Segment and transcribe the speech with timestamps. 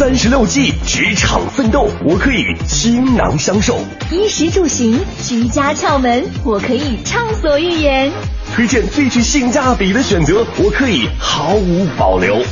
[0.00, 3.74] 三十六计，职场奋斗，我可以倾囊相授；
[4.10, 8.10] 衣食住行，居家窍门，我可以畅所欲言；
[8.54, 12.42] 推荐最具性价比的选择，我可以毫无保留。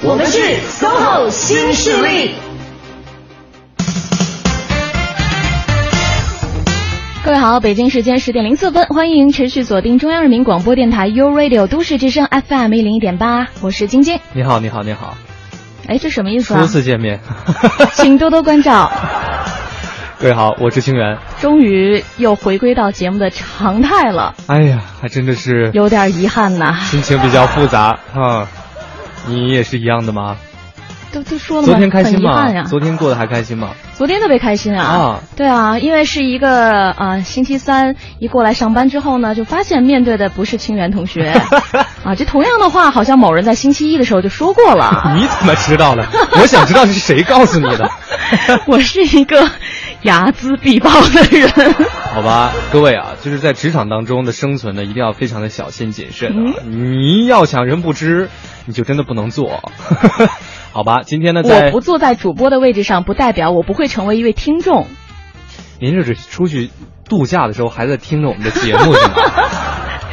[0.00, 0.38] 我们是
[0.78, 2.36] SOHO 新势力。
[7.24, 14.20] 各位好，北京时间十点零四分，欢迎持续锁定中央人民广播电台 u Radio 都市之声 FM 一零一点八，我是晶晶。
[14.32, 15.16] 你好，你好，你好。
[15.88, 16.60] 哎，这什么意思啊？
[16.60, 17.20] 初次见面，
[17.94, 18.90] 请多多关照。
[20.18, 21.16] 各位好，我是清源。
[21.40, 24.34] 终于又回归到节目的常态了。
[24.46, 26.74] 哎呀，还真的是有点遗憾呐。
[26.84, 28.48] 心情比较复杂 啊，
[29.28, 30.36] 你也是一样的吗？
[31.12, 32.64] 都都说了昨天开心吗？
[32.64, 33.70] 昨天过得还开心吗？
[33.96, 34.84] 昨天特别开心啊！
[34.84, 41.30] 啊，对啊，因为是一个啊，星期三一过来上班之后呢，就发现面对的不是清源同学
[42.04, 45.12] 啊，这同样的话，好像某人在星期一的时候就说过了。
[45.16, 46.06] 你怎么知道的？
[46.40, 47.90] 我想知道是谁告诉你的。
[48.66, 49.48] 我是一个
[50.02, 51.50] 睚眦必报的人。
[52.12, 56.60] 好吧，各位啊，就是在职场当中的生存呢，一定要非常的小心谨慎啊！
[56.64, 58.28] 你要想人不知，
[58.66, 59.62] 你就真的不能做。
[60.76, 64.86] 好吧，今天呢，我不坐在主播的位置上，不代表我不会成为一位听众。
[65.80, 66.68] 您这是出去
[67.08, 69.14] 度假的时候还在听着我们的节目是吗？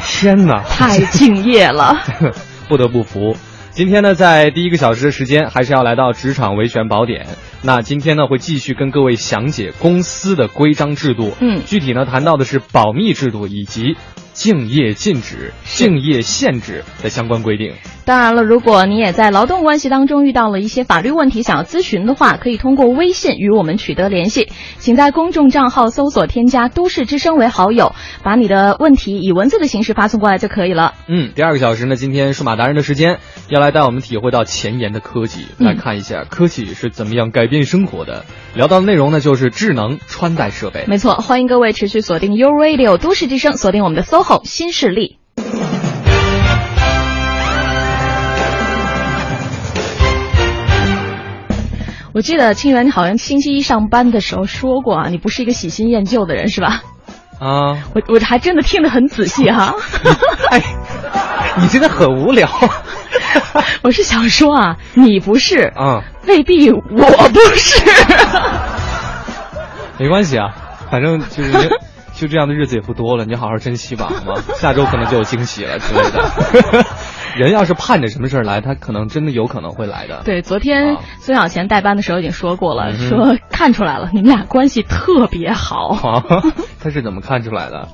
[0.00, 1.98] 天哪，太敬业了，
[2.66, 3.36] 不得不服。
[3.72, 7.26] 今天呢，在第一个小时的时间，还是要来到职场维权宝典。
[7.60, 11.34] 那今天呢，会继续跟各位详解公司的规章制度。
[11.40, 13.98] 嗯，具体呢，谈到的是保密制度以及。
[14.32, 17.74] 敬业禁止、敬业限制的相关规定。
[18.06, 24.48] 当然了，如果你也在劳动关系当中遇到了一些法律问题，想要咨询的话，可以通过微信与我们取得联系。
[24.78, 30.92] 请在公众账号搜索添加“都市之声”为好友，把你的问题以文字的形式发送过来就可以了。
[31.08, 38.26] 嗯，第二个小时呢，今天数码达人的时间要来带我们体会到前沿的科技，来看一下科技是怎么样改变生活的。
[38.54, 40.84] 聊到的内容呢，就是智能穿戴设备。
[40.88, 45.16] 没错，欢迎各位持续锁定 U Radio 都市之声，锁定我们的 SOHO 新势力。
[52.14, 56.82] 我记得清源你好像星期一上班的时候说过啊，你不是一个喜新厌旧的人是吧？
[57.40, 59.74] 啊，我我还真的听得很仔细哈。
[60.50, 60.62] 哎，
[61.58, 62.48] 你真的很无聊。
[63.82, 67.82] 我是想说啊，你不是啊，未必我不是。
[69.98, 70.54] 没关系啊，
[70.92, 71.52] 反正就是
[72.14, 74.40] 就这样的日子也不多了，你好好珍惜吧，好吗？
[74.60, 76.86] 下周可能就有惊喜了之类的。
[77.36, 80.22] 人要是盼着什么事儿来，他可能真的有可能会来的。
[80.24, 86.22] 对，昨天孙小贤代班的时候已经说过了，说看出来了，你们俩关系特别好。
[86.80, 87.88] 他是怎么看出来的？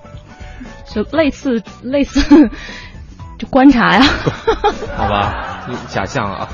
[0.93, 2.51] 就类似类似。
[3.41, 4.03] 就观察呀，
[4.95, 6.49] 好吧，假象啊，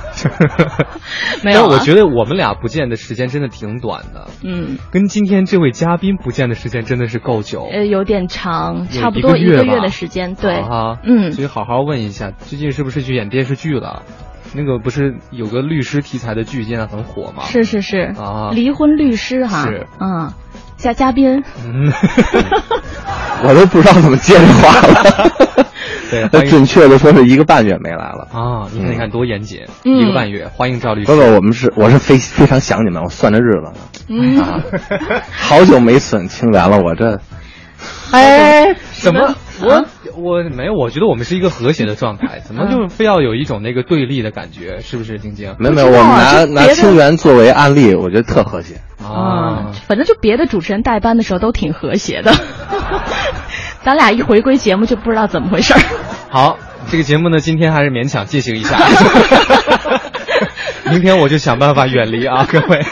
[1.43, 1.63] 没有。
[1.63, 14.03] 但我觉得我们俩不见的时间真的挺短的，嗯，跟今天这位嘉宾不见的时间真的是够久，呃，有点长，差不多一个月的时间，对，啊，嗯，所以好好问一下，最近是不是去演电视剧了？
[14.55, 17.43] 那个不是有个律师题材的剧现在很火吗？
[17.47, 18.13] 是是是。
[18.17, 20.33] 啊，离婚律师哈，是，嗯，
[20.77, 21.93] 加嘉宾，嗯。
[23.43, 25.66] 我都不知道怎么接这话了。
[26.11, 28.69] 对，他准确的说是一个半月没来了啊！
[28.73, 30.47] 你看，你看多严谨，一个半月。
[30.55, 31.07] 欢迎赵律师。
[31.07, 33.73] 不不，我们是我是非非常想你们，我算着日子呢。
[34.09, 34.63] 嗯，
[35.33, 37.19] 好久没损清源了，我这。
[38.13, 39.35] 哎，怎么？
[39.63, 39.85] 我
[40.17, 44.81] 我没有，我觉得我们是一个和谐的状态，怎么就非要有一种那个对立的感觉？
[44.81, 45.55] 是不是，晶晶？
[45.59, 49.73] 没有没有，我们拿拿清源作为案例，我觉得特和谐啊。
[49.87, 52.33] 反正就别的主持人代班的时候都挺和谐的。
[53.87, 55.79] 咱俩一回归节目就不知道怎么回事儿。
[56.29, 56.59] 好，
[56.91, 58.77] 这个节目呢，今天还是勉强进行一下。
[60.91, 62.85] 明天我就想办法远离啊， 各位。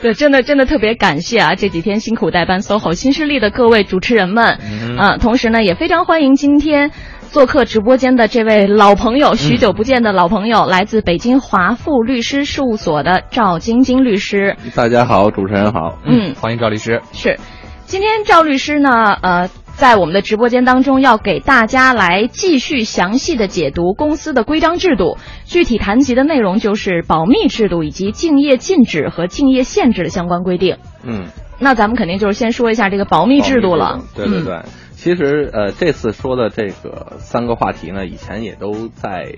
[0.00, 4.58] 对，真的真的特别感谢啊，这几天辛苦代班 SOHO 新势力的各位主持人们。
[4.98, 5.18] 嗯。
[5.18, 6.92] 同时呢，也非常欢迎今天
[7.30, 14.56] 做客直播间的这位老朋友，许久不见的老朋友，来自北京华富律师事务所的赵晶晶律师。
[14.74, 15.98] 大家好，主持人好。
[16.06, 17.02] 嗯，欢迎赵律师。
[17.12, 17.38] 是，
[17.84, 19.50] 今天赵律师呢，呃。
[19.76, 25.18] 在我们的直播间当中，要给大家来继续详细的解读公司的规章制度。
[25.44, 30.78] 具体谈及的内容就是保密制度以及竞业禁止和竞业限制的相关规定。
[31.04, 31.26] 嗯，
[31.60, 34.00] 那咱们肯定就是先说一下这个保密制度了。
[34.14, 34.62] 对对对，
[34.92, 39.34] 其实呃，这次说的这个三个话题呢，以前也都在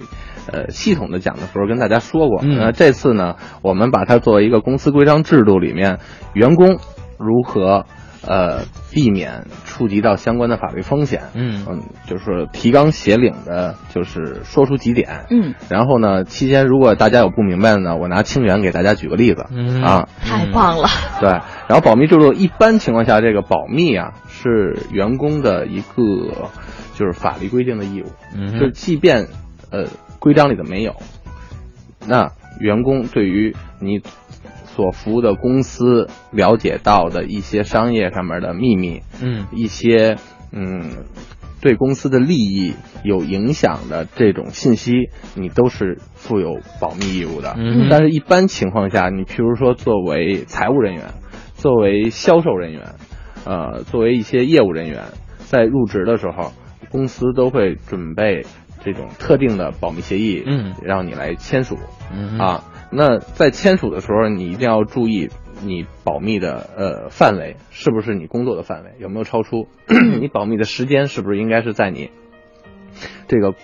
[0.52, 2.40] 呃系统的讲的时候跟大家说过。
[2.44, 5.98] 嗯，这次呢，我们把它作为一个公司规章制度里面
[6.32, 6.78] 员工
[7.18, 7.86] 如何。
[8.26, 11.22] 呃，避免触及到相关的法律风险。
[11.34, 15.26] 嗯嗯，就是提纲挈领的，就是说出几点。
[15.30, 19.46] 嗯，然后呢，期间如果大家有不明白的呢，我拿清源给大家举个例子。
[19.50, 20.88] 嗯啊，太棒了。
[21.20, 21.30] 对，
[21.68, 26.50] 然后保密制度一般情况下，这个保密啊是员工的一个
[26.94, 29.28] 就是法律规定的义务，嗯就是即便
[29.70, 29.84] 呃
[30.18, 30.96] 规章里的没有，
[32.06, 34.00] 那员工对于你
[34.78, 40.18] 所服务的公司了解到的一些商业上面的秘密，嗯一些
[40.52, 41.04] 嗯
[41.60, 47.56] 对公司的利益有影响的这种信息，你都是负有保密义务的。
[47.58, 51.06] 嗯但是，一般情况下，你譬如说作为财务人员，
[51.56, 52.94] 作为销售人员，
[53.44, 55.06] 呃，作为一些业务人员，
[55.38, 56.52] 在入职的时候，
[56.88, 58.46] 公司都会准备
[58.84, 61.76] 这种特定的保密协议，嗯让你来签署。
[62.14, 65.28] 嗯啊，那在签署的时候，你一定要注意
[65.62, 69.68] 你保密的呃范围是不是你工作的范围，有没有超出？
[70.20, 72.10] 你保密的时间是不是应该是在你
[73.26, 73.54] 这个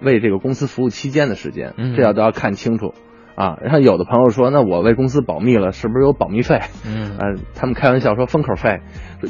[0.00, 1.74] 为这个公司服务期间的时间？
[1.76, 2.94] 嗯这要都要看清楚。
[3.34, 6.60] 啊，然后有的朋友说，那我为公司保密了，是不是有保密费？
[6.84, 8.80] 嗯呃，他们开玩笑说封口费，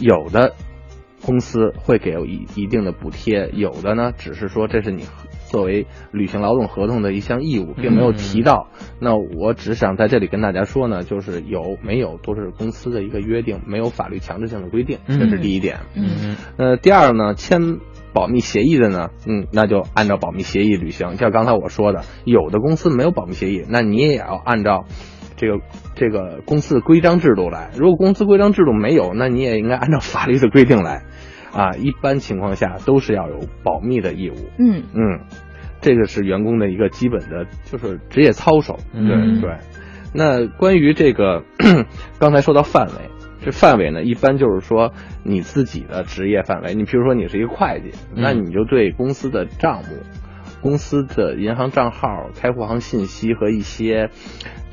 [0.01, 0.55] 有的
[1.25, 5.05] 公司会给一一定的补贴，有的呢只是说这是你
[5.49, 8.69] 作为履行劳动合同的一项义务，并没有提到。
[9.01, 15.79] 那我只想在这里跟大家说呢，就是有没有都是公司的一个约定，没有法律强制性的规定，这是第一点。
[15.95, 17.79] 嗯呃，第二呢，签
[18.13, 21.17] 保密协议的呢，嗯，那就按照保密协议履行。
[21.17, 24.85] 像刚才我说的，有的公司没有保密协议，那你也要按照
[25.39, 25.61] 这个
[25.95, 27.71] 这个公司的规章制度来。
[27.79, 31.05] 如果公司规章制度没有，那你也应该按照法律的规定来。
[31.51, 34.35] 啊， 一般情况下都是要有保密的义务。
[34.59, 35.21] 嗯嗯，
[35.81, 38.79] 这个是员工的一个基本的，就是职业操守。
[38.93, 39.57] 对、嗯对。
[40.13, 41.45] 那关于这个，
[42.21, 42.93] 刚才说到范围，
[43.43, 44.93] 这范围呢，一般就是说
[45.25, 46.75] 你自己的职业范围。
[46.75, 50.03] 你比如说你是一个会计，那你就对公司的账目、
[50.61, 54.11] 公司的银行账号、开户行信息和一些。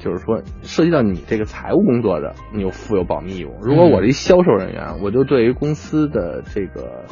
[0.05, 3.57] 就是说，涉及到你这个财务工作的，你有负有保密义务。
[3.59, 7.05] 如果我是一销售人员，我就对于公司的这个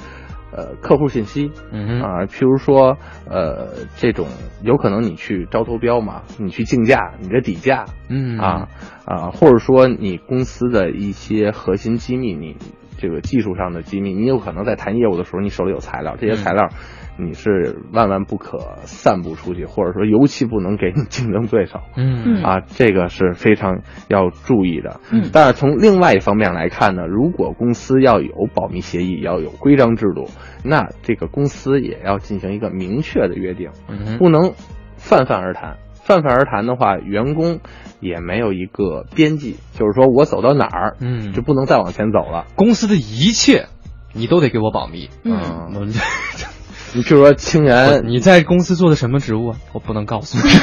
[0.55, 2.95] 呃客户信息，嗯哼啊，譬如说，
[3.27, 4.27] 呃，这种
[4.61, 8.69] 有可能你去招投标嘛，你去竞价，你的底价，嗯啊
[9.05, 12.57] 啊，或者说你公司的一些核心机密，你
[13.03, 16.69] 这个技术上的机密，你有可能在谈业务的时候，你手里有材料，这些材料
[17.17, 21.81] 你是万万不可散布出去，或者说尤其不能给你 竞争对手。
[21.97, 25.01] 嗯啊，这个是非常要注意的。
[25.11, 30.29] 嗯但是从另外一方面来看呢，如果公司要有保密协议，要有规章制度，
[30.63, 34.53] 那这个公司也要进行一个明确的约定，嗯不能
[34.95, 35.75] 泛泛而谈。
[36.03, 37.59] 泛泛而谈的话，员工
[37.99, 42.45] 也没有一个边际，就是说我走到哪儿，嗯就不能再往前走了。
[42.55, 43.67] 公司的一切
[44.13, 45.09] 你都得给我保密。
[45.23, 45.85] 嗯我
[46.95, 49.57] 你譬如说清源，你在公司做的什么职务啊？
[49.73, 50.43] 我不能告诉你。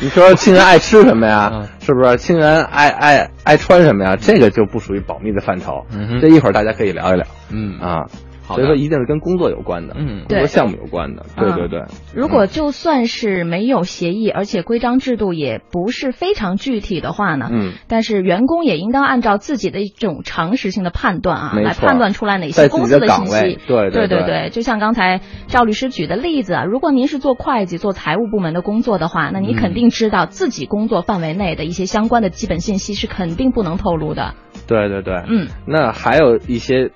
[0.00, 1.50] 你说清源爱吃什么呀？
[1.52, 2.16] 嗯是不是？
[2.18, 4.16] 清源爱爱爱穿什么呀？
[4.16, 5.84] 这个就不属于保密的范畴。
[5.90, 7.26] 嗯这一会儿大家可以聊一聊。
[7.50, 8.06] 嗯啊，
[8.54, 10.24] 所以说一定是跟工作有关的，嗯。
[10.28, 11.84] 工作项目有关的，对对对。
[12.14, 23.58] 如果就算是没有协议，而且规章制度也不是非常具体的话呢，嗯，但是员工也应当按照自己的一种常识性的判断啊，来判断出来哪些公司的信息。
[23.66, 34.34] 对对对对就像刚才赵律师举的例子啊，如果您是做会计、做财务部门的工作的话，那你肯定知道自己工作范围内的一些相关的基本信息是肯定不能透露的。
[34.66, 36.90] 对对对，嗯，那还有一些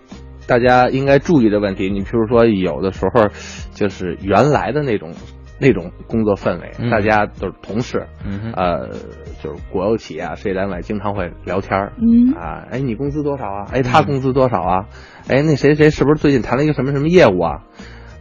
[0.53, 3.29] 大家应该注意的问题，你譬如说有的时候
[3.73, 5.13] 就是原来的那种
[5.59, 8.89] 那种工作氛围，嗯大家都是同事，嗯呃，
[9.43, 13.65] 就是国有企业啊、事业单位经常会聊天儿，嗯啊，哎，你工资多少啊？
[13.73, 14.85] 哎，他工资多少啊？
[15.27, 17.63] 哎，那谁谁是不是最近谈了一个什么什么业务啊？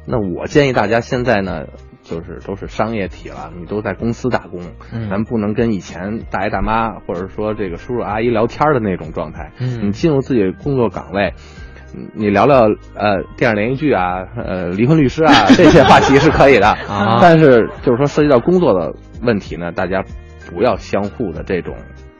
[0.07, 1.65] 那我建议大家现在呢，
[2.01, 4.61] 就是都是商业体了，你都在公司打工，
[4.93, 9.51] 嗯咱不能跟以前大爷大妈或者说这个叔叔阿姨聊天的那种状态。
[9.59, 11.70] 嗯你进入自己的工作岗位，嗯
[12.13, 12.63] 你聊聊
[12.95, 20.03] 呃电视连续剧啊，呃离婚律师啊 这些话题是可以的啊但是就是说涉及到工作的问题呢，大家
[20.49, 21.75] 不要相互的这种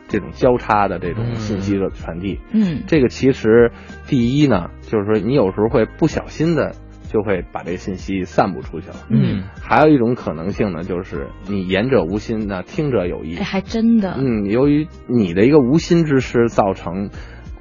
[0.08, 2.40] 这种交叉的这种嗯信息的传递。
[2.51, 3.72] 嗯这个其实
[4.08, 6.74] 第一呢，就是说你有时候会不小心的
[7.10, 8.96] 就会把这个信息散布出去了。
[9.10, 13.44] 嗯还有一种可能性呢，就是你言者无心，那听者有意哎，。
[13.44, 14.16] 还真的。
[14.18, 17.10] 嗯，由于你的一个无心之失造成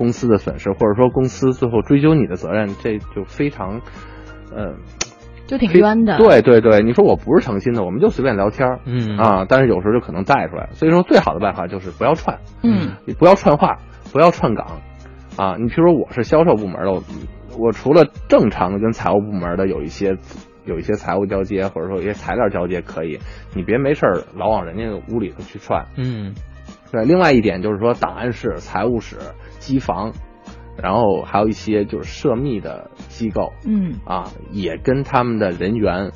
[0.01, 3.83] 公司的损失，或者说公司最后追究你的责任，这就非常，
[4.51, 4.73] 呃，
[5.47, 10.71] 就挺冤的。，对对对，你说我不是诚心的，我们就随便聊天儿嗯啊，但是有时候就可能带出来。
[10.73, 13.77] 所以说，最好的办法就是不要串，嗯你不要串话，
[14.11, 14.81] 不要串岗，
[15.37, 17.03] 啊，你比如说我是销售部门的，我
[17.59, 20.17] 我除了正常的跟财务部门的有一些
[20.65, 23.19] 有一些财务交接，或者说有一些材料交接可以，
[23.55, 25.85] 你别没事儿老往人家屋里头去串。
[25.99, 26.33] 嗯
[26.93, 29.17] 对，另外一点就是说档案室、财务室、
[29.59, 30.13] 机房，
[30.77, 36.11] 然后还有一些就是涉密的机构嗯啊，也跟他们的人员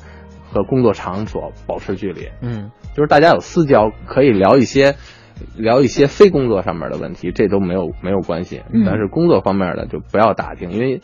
[0.51, 2.29] 和工作场所保持距离。
[2.41, 4.95] 嗯就是大家有私交，可以聊一些
[5.57, 8.61] 聊一些非工作上面的问题，这都没有没有关系。
[8.71, 11.01] 嗯但是工作方面的就不要打听，因为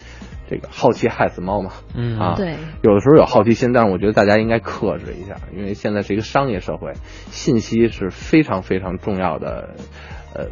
[0.52, 1.72] 这个好奇害死猫嘛。
[1.96, 6.92] 嗯啊，对，有的时候有好奇心，但是我觉得大家应该克制一下，因为现在是一个商业社会，
[7.32, 9.76] 信息是非常非常重要的。
[10.36, 10.48] 呃，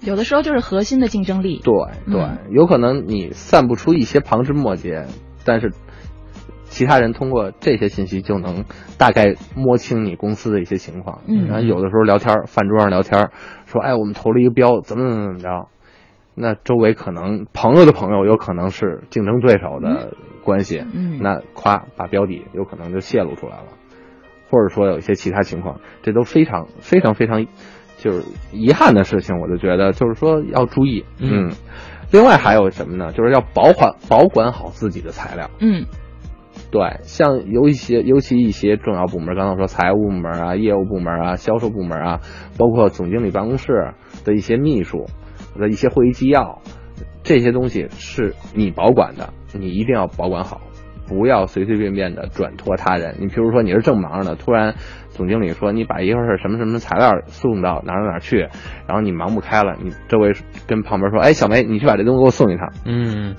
[0.00, 1.60] 有的时候就是核心的竞争力。
[1.64, 1.74] 对
[2.06, 5.06] 对，嗯有可能你散不出一些旁枝末节，
[5.44, 5.72] 但是
[6.66, 8.64] 其他人通过这些信息就能
[8.96, 11.22] 大概摸清你公司的一些情况。
[11.26, 13.32] 嗯然后有的时候聊天儿，饭桌上聊天儿，
[13.66, 15.68] 说哎，我们投了一个标，怎么怎么怎么着。
[16.40, 23.66] 那周围可能朋友的朋友有可能是竞争对手的关系，嗯那夸把标底有可能就泄露出来了，
[24.50, 27.46] 或者说有一些其他情况，这都非常非常非常
[27.98, 29.38] 就是遗憾的事情。
[29.38, 31.52] 我就觉得就是说要注意，嗯嗯。
[32.12, 33.12] 另外还有什么呢？
[33.12, 35.48] 就是要保管保管好自己的材料。
[35.60, 35.84] 嗯
[36.72, 42.20] 对，像有一些，尤其一些重要部门，刚才我说财务部门啊、业务部门啊、销售部门啊，
[42.56, 43.92] 包括总经理办公室
[44.24, 45.06] 的一些秘书
[45.58, 46.60] 的一些会议纪要，
[47.22, 50.60] 这些东西是你保管的，你一定要保管好，
[51.08, 53.16] 不要随随便便的转托他人。
[53.18, 54.74] 你比如说你是正忙着呢，突然
[55.10, 58.48] 总经理说你把一会儿什么什么材料送到哪儿哪儿哪去，
[58.86, 60.32] 然后你忙不开了，你周围
[60.66, 62.72] 跟旁边说，哎，小梅，你去把这东西给我送一趟。
[62.84, 63.34] 嗯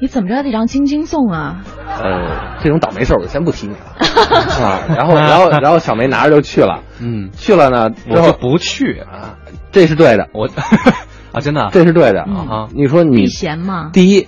[0.00, 1.62] 你怎么着得让晶晶送啊？
[2.02, 3.80] 呃，这种倒霉事儿我就先不提你了
[4.64, 4.80] 啊。
[4.96, 9.36] 然后，然后，然后小梅拿着就去了，嗯，去了呢，我之后就不去，啊，
[9.72, 10.48] 这是对的，我
[11.36, 13.90] 啊真的啊这是对的嗯啊你说你避嫌嘛。
[13.92, 14.26] 第一，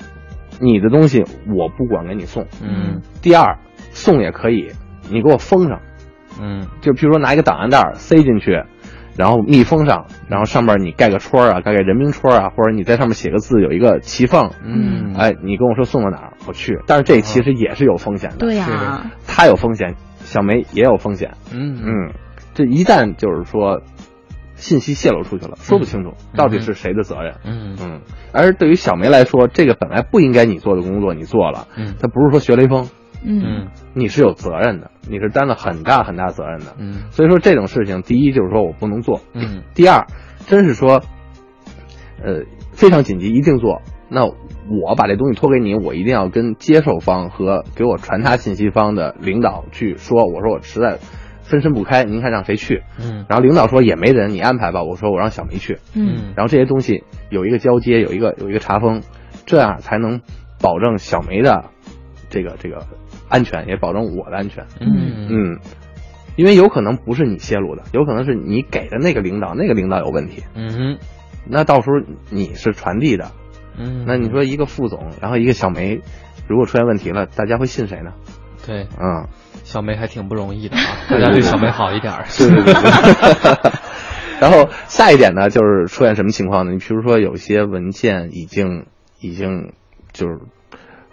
[0.60, 3.58] 你的东西我不管给你送；嗯第二，
[3.92, 4.68] 送也可以，
[5.10, 5.80] 你给我封上，
[6.40, 8.62] 嗯就比如说拿一个档案袋塞进去。
[9.16, 14.48] 然后密封上，然后上面你盖个戳啊，盖个人名戳啊，或者你在上面写个字，有一个骑缝。
[14.64, 16.78] 嗯哎，你跟我说送到哪儿，我去。
[16.86, 18.36] 但是这其实也是有风险的。
[18.36, 21.32] 对呀、他有风险，小梅也有风险。
[21.52, 22.12] 嗯嗯，
[22.54, 23.82] 这一旦就是说
[24.58, 27.36] 信息泄露出去了，说不清楚到底是谁的责任。
[27.44, 28.00] 嗯嗯，
[28.32, 32.88] 而对于小梅来说，这个本来不应该你做的工作，你做了，嗯他不是说学雷锋，
[33.24, 36.74] 嗯嗯你是有责任的，你是担了很大很大责任的。
[36.78, 40.06] 嗯所以说这种事情，第一就是说我不能做，嗯第二，
[40.46, 41.02] 真是说，
[42.22, 43.80] 呃，非常紧急一定做。
[44.10, 50.98] 那我把这东西托给你，我一定要跟接受方和给我传达信息方的领导去说，我说我实在
[51.48, 52.82] 分身不开，您看让谁去？
[53.00, 54.82] 嗯然后领导说也没人，你安排吧。
[54.82, 55.78] 我说我让小梅去。
[55.94, 59.02] 嗯然后这些东西有一个交接，有一个有一个查封，
[59.46, 60.20] 这样才能
[60.60, 61.64] 保证小梅的
[62.30, 62.86] 这个这个
[63.28, 64.66] 安全，也保证我的安全。
[64.80, 65.58] 嗯嗯，
[66.36, 70.98] 因为有可能不是你泄露的，有可能是你给的那个领导，那个领导有问题，嗯
[71.50, 71.96] 那到时候
[72.30, 73.32] 你是传递的，
[73.78, 76.00] 嗯，那你说一个副总，然后一个小梅，
[76.46, 78.12] 如果出现问题了，大家会信谁呢？
[78.66, 79.26] 对嗯，
[79.68, 82.24] 小梅还挺不容易的啊， 大家对小梅好一点儿。
[82.38, 82.72] 对对对。
[82.72, 83.72] 对。
[84.40, 86.72] 然后下一点呢，就是出现什么情况呢？
[86.72, 88.86] 你比如说有些文件已经
[89.20, 89.74] 已经
[90.14, 90.38] 就是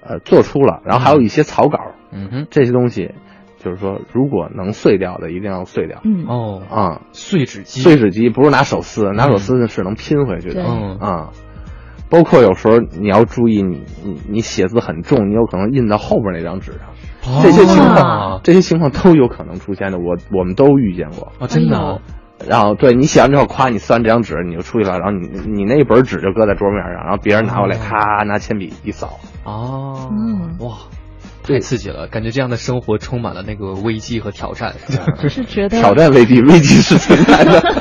[0.02, 1.80] 呃做出了，然后还有一些草稿，
[2.14, 3.14] 嗯哼，这些东西
[3.58, 6.00] 就是说如果能碎掉的，一定要碎掉。
[6.06, 6.26] 嗯。
[6.26, 10.64] 哦，啊、碎纸机，碎纸机不是拿手撕，拿手撕是能拼回去的。
[10.64, 11.32] 嗯啊，
[12.10, 16.94] 包括有时候你要注意你，你你写字很重，你有可能印到后边那张纸上，哦
[17.42, 21.32] 这些情况啊，这些情况都有可能出现的，我我们都遇见过。
[21.40, 21.98] 哦，真的啊，
[22.48, 29.20] 然后对你写完之后，夸你撕完这张纸，你就出去了，然后你你那一本纸就搁在桌面上，然后别人拿过来，哦咔拿铅笔一扫。
[29.44, 30.76] 哦，嗯哇，
[31.44, 34.74] 太刺激了，感觉这样的生活充满了那个危机和挑战。
[35.22, 37.62] 就是觉得挑战危机，危机是存在的。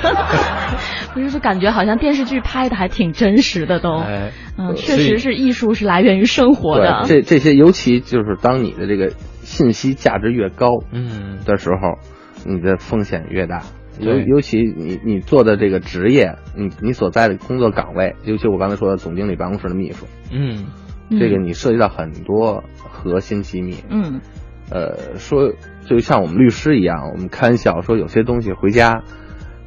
[1.15, 3.99] 不是，就感觉好像电视剧拍的还挺真实的都。
[3.99, 7.03] 哎，嗯，确实是艺术是来源于生活的。
[7.05, 9.13] 这这些尤其就是当你的这个
[9.45, 11.39] 信息价值越高嗯。
[11.45, 11.99] 的时候，
[12.45, 13.63] 你的风险越大。
[14.01, 20.67] 尤尤其你你做的这个职业，你你所在的工作岗位，尤其我刚才说的总经理办公室的秘书，嗯。
[21.11, 21.21] 嗯。
[21.21, 23.77] 这个你涉及到很多核心机密。
[23.89, 24.21] 嗯。
[24.71, 25.53] 呃，说
[25.87, 29.05] 就像我们律师一样，我们开玩笑说有些东西回家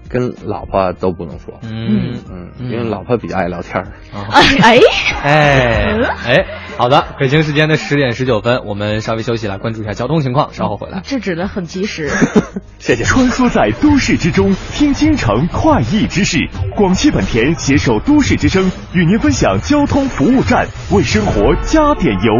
[0.09, 3.83] 跟老婆都不能说，嗯嗯，因为老婆比较爱聊天儿。
[4.13, 4.79] 啊 哎哎
[5.23, 6.45] 哎哎，
[6.77, 11.01] 好的，北京时间的十点十九分，我们稍微休息来关注一下交通情况，稍后回来。
[11.01, 12.09] 制止的很及时。
[12.79, 13.03] 谢谢。
[13.03, 16.37] 穿梭在都市之中，听京城快意之事。
[16.75, 22.31] 广汽本田携手都市之声，与您分享交通服务站，为生活加点油。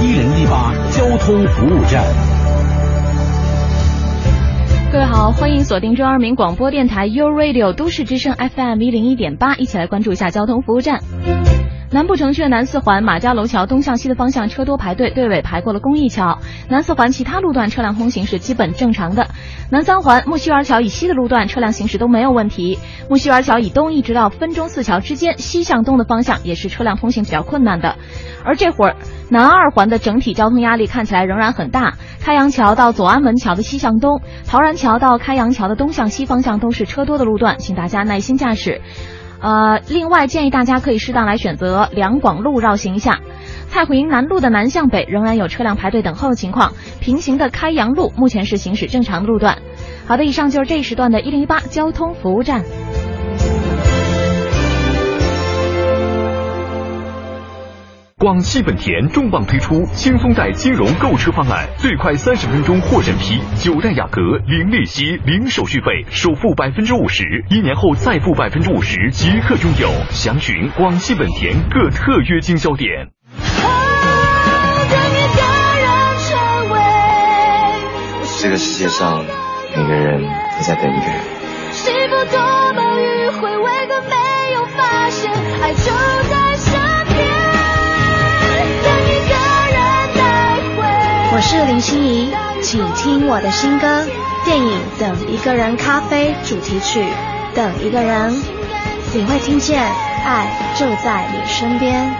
[0.00, 2.37] 一零一八交通服务站。
[4.90, 10.98] 各位好，欢迎锁定中央人民广播电台 u Radio 都市之声 FM 一零一点八，一起来关注一下交通服务站。
[11.90, 16.38] 南部城区的南四环马家楼桥东向西的方向车多排队，队尾排过了公益桥。
[16.68, 19.28] 南四环其他路段车辆通行是基本正常的。
[19.70, 22.78] 南三环木樨园桥以西的路段车辆行驶都没有问题。
[23.08, 27.96] 木樨园桥以东一直到分钟寺桥之间，西向东的方向也是车辆通行比较困难的。
[28.44, 28.96] 而这会儿
[29.30, 31.94] 南二环的整体交通压力看起来仍然很大。
[32.20, 38.82] 开阳桥到左安门桥的西向东，陶然桥到开阳桥的东向西方向都是车多的路段，请大家耐心驾驶。
[39.40, 43.20] 呃，另外建议大家可以适当来选择两广路绕行一下。
[43.70, 49.58] 太湖营南路的南向北仍然有车辆排队等候的情况，平行的开阳路目前是行驶正常路段。
[50.06, 52.64] 好的，以上就是这一时段的一零一八交通服务站。
[58.20, 69.88] 广汽本田重磅推出轻松贷金融购车方案，最快三十分钟获审批，九代雅阁零利息、零手续费，首付百分之五十，一年后再付百分之五十即可拥有。
[70.10, 72.90] 详询广汽本田各特约经销点。
[78.40, 79.24] 这个世界上，
[79.76, 81.37] 每个人都在等一个人。
[91.38, 94.04] 我是林心怡，请听我的新歌
[94.44, 97.00] 电影《等一个人》咖啡主题曲
[97.54, 98.32] 《等一个人》，
[99.14, 102.12] 你会听见爱就在你身边。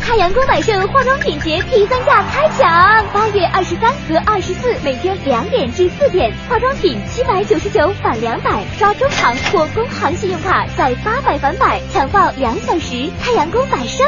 [0.00, 13.10] 太阳宫百盛化妆品节第三价开抢，八月二十三和二十四每天两点至四点，化妆品七百九十九返两百，刷中行或工行信用卡再八百返百，抢报两小时。
[13.20, 14.06] 太阳宫百盛。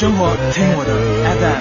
[0.00, 0.90] 生活听我的
[1.36, 1.60] FM。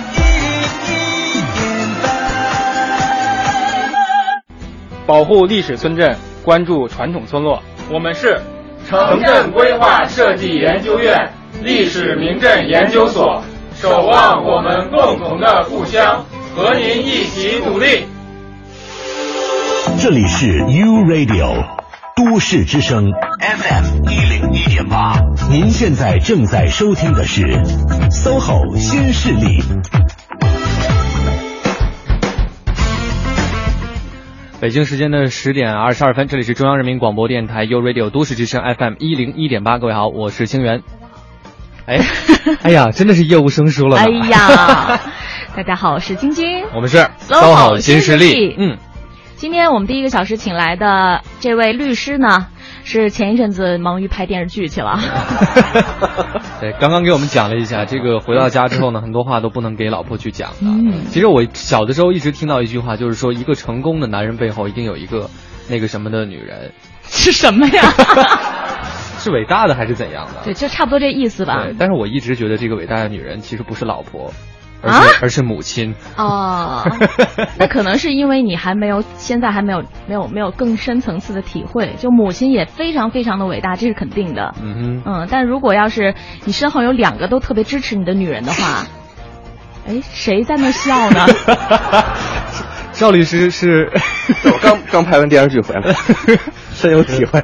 [5.06, 7.62] 保护历史村镇，关注传统村落。
[7.92, 8.40] 我们是
[8.88, 13.44] 城镇规划设计研究院历史名镇研究所，
[13.76, 16.24] 守望我们共同的故乡，
[16.56, 18.06] 和您一起努力。
[20.02, 21.66] 这里是 U Radio
[22.16, 24.29] 都市之声 FM 一零一点
[24.90, 27.44] 八，您现在正在收听的是
[28.10, 29.62] SOHO 新势力。
[34.60, 40.82] 北京时间的十点二十二分，这里是中央人民广播电台 u Radio 都市之声 FM 一零一点八，各位好，我是清源。
[41.86, 42.00] 哎，
[42.64, 43.98] 哎呀，真的是业务生疏了。
[43.98, 45.00] 哎呀，
[45.56, 46.66] 大家好，我是晶晶。
[46.74, 46.98] 我们是
[47.30, 48.56] SOHO 新势力。
[48.58, 48.78] 嗯，
[49.36, 52.48] 今天我们第一个小时请来的这位律师呢，
[52.84, 55.00] 是前一阵子忙于拍电视剧去了。
[56.60, 60.58] 对，刚刚给我们讲了一下，这个回到家之后呢，很多话都不能给老婆去讲的。
[60.62, 65.30] 嗯，其实我小的时候一直听到一句话，就是说一个成功的男人背后一定有一个
[65.70, 67.84] 那个什么的女人，是什么呀？
[69.20, 70.42] 是伟大的还是怎样的？
[70.46, 71.64] 对，就差不多这意思吧。
[71.64, 74.32] 对，但是我一直觉得这个伟大的女人其实不是老婆，
[74.82, 75.94] 而啊、而是母亲。
[76.16, 76.84] 哦，
[77.58, 81.96] 那可能是因为你还没有，现在还没有没有没有更深层次的体会。
[81.98, 84.54] 就母亲也非常非常的伟大，这是肯定的。
[84.62, 86.16] 嗯哼，嗯，但如果要是
[86.46, 88.86] 你身后有两个都特别支持你的女人的话，
[89.88, 91.26] 哎，谁在那笑呢？
[92.94, 93.90] 赵律师是，
[94.44, 95.94] 我刚刚拍完电视剧回来，
[96.74, 97.42] 深有体会。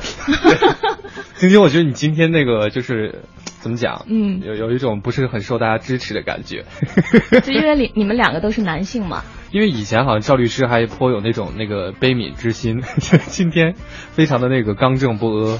[1.38, 3.24] 晶晶，我觉得你今天那个就是
[3.66, 4.06] 怎么讲？
[4.08, 6.66] 嗯有有一种不是很受大家支持的感觉。
[7.42, 9.24] 就因为你你们两个都是男性嘛。
[9.52, 12.84] 因为以前好像赵律师还颇有那种那个悲悯之心，
[13.26, 13.74] 今天
[14.12, 15.58] 非常的那个刚正不阿。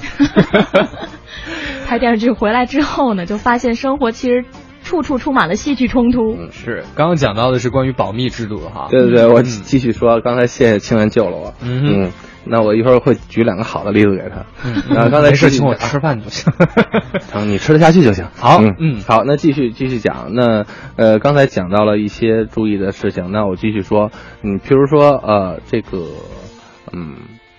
[1.88, 4.44] 拍电视剧回来之后呢，就发现生活其实
[4.84, 6.36] 处处充满了戏剧冲突。
[6.38, 8.86] 嗯是，刚刚讲到的是关于保密制度哈。
[8.88, 11.54] 对对对，我嗯继续说，刚才谢谢清源救了我。
[11.60, 12.12] 嗯嗯，
[12.48, 14.46] 那我一会儿会举两个好的例子给他。
[14.64, 16.52] 嗯然后刚才没事，继续请我吃饭就行。
[17.30, 18.26] 成，你吃得下去就行。
[18.34, 20.32] 好嗯嗯好，那继续继续讲。
[20.34, 20.64] 那
[20.96, 24.10] 呃，刚才讲到了一些注意的事情，那我继续说。
[24.42, 26.06] 嗯，譬如说呃，这个
[26.92, 27.16] 嗯，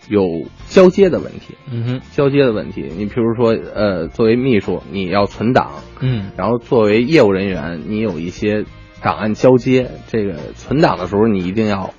[0.07, 0.21] 有
[0.67, 1.55] 交接的问题。
[1.71, 8.65] 嗯哼，交接的问题，你譬如说呃，作为秘书，你要存档，嗯然后作为业务人员，你有一些
[9.01, 11.93] 档案交接，这个存档的时候你一定要。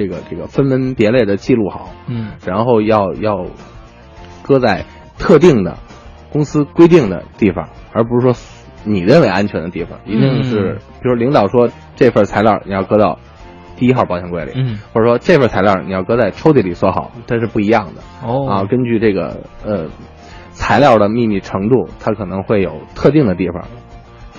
[0.00, 3.44] 这个这个分门别类的记录好，嗯，然后要要
[4.42, 4.86] 搁在
[5.18, 5.76] 特定的
[6.32, 8.34] 公司规定的地方，而不是说
[8.84, 13.18] 你认为安全的地方，一定是，比如领导说这份材料你要搁到
[13.76, 18.00] 第一号保险柜里，嗯，或者说这份材料你要搁在抽屉里锁好，这是不一样的。
[18.26, 19.88] 哦啊，根据这个呃
[20.52, 23.64] 材料的秘密程度，它可能会有特定的地方。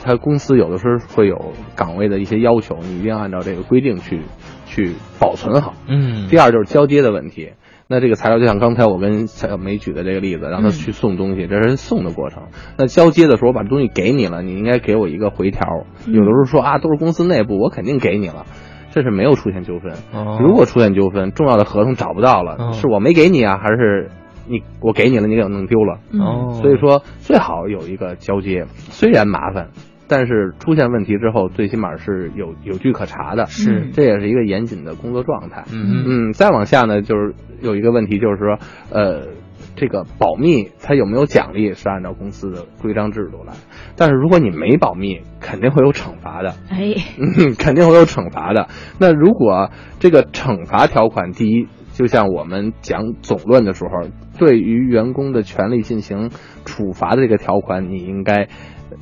[0.04, 4.22] 它公司有的时候会有岗位的一些要求，你一定要按照这个规定去
[4.66, 5.74] 去保存好。
[5.88, 7.52] 嗯第二就是交接的问题。
[7.88, 12.44] 那这个材料就像刚才我跟小梅举的这个例子，让他去送东西，这是送的过程。
[12.78, 15.68] 那交接的时候，我把东西给你了，你应该给我一个回条。
[16.08, 18.46] 有的时候说啊，都是公司内部，我肯定给你了，
[18.92, 19.92] 这是没有出现纠纷。
[20.14, 24.10] 哦如果出现纠纷，重要的合同找不到了，哦是我没给你啊，还是
[24.48, 26.00] 你我给你了，你给我弄丢了？
[26.14, 29.68] 哦所以说最好有一个交接，虽然麻烦。
[30.12, 35.64] 但是出现问题之后，最起码是有有据可查的，是这也是一个严谨的工作状态。
[35.72, 38.60] 嗯嗯，再往下呢，就是有一个问题，就是说，
[38.92, 39.30] 呃，
[39.78, 43.54] 这个保密它有没有奖励是按照公司的规章制度来，
[43.96, 46.50] 但是如果你没保密，肯定会有惩罚的。
[46.70, 48.68] 哎，嗯，肯定会有惩罚的。
[49.00, 56.32] 那如果这个惩罚条款，第一，就像我们讲总论的时候，对于员工的权利进行
[56.66, 58.50] 处罚的这个条款，你应该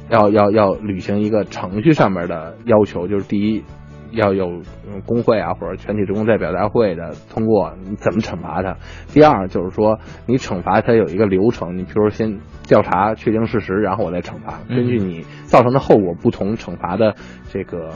[0.10, 3.64] 要要要履行一个程序上面的要求，就是第一。
[4.12, 4.48] 要有
[4.88, 8.76] 嗯工会啊，或者全体职工代表大会的通过，你怎么惩罚他？
[9.14, 17.14] 第二就是说，你惩罚他有一个流程，你比如说先调查确定事实，然后我再惩罚，嗯根据你造成的后果不同，惩罚的
[17.50, 17.92] 这个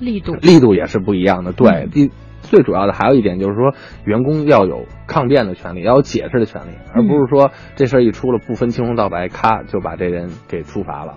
[0.00, 1.50] 力度力度也是不一样的。
[1.52, 2.10] 对，第
[2.44, 11.14] 最主要的还有一点就是说，员工要有抗辩的权利，要有解释的权利，而不是说这事儿一出了不分青红皂白，咔就把这人给处罚了。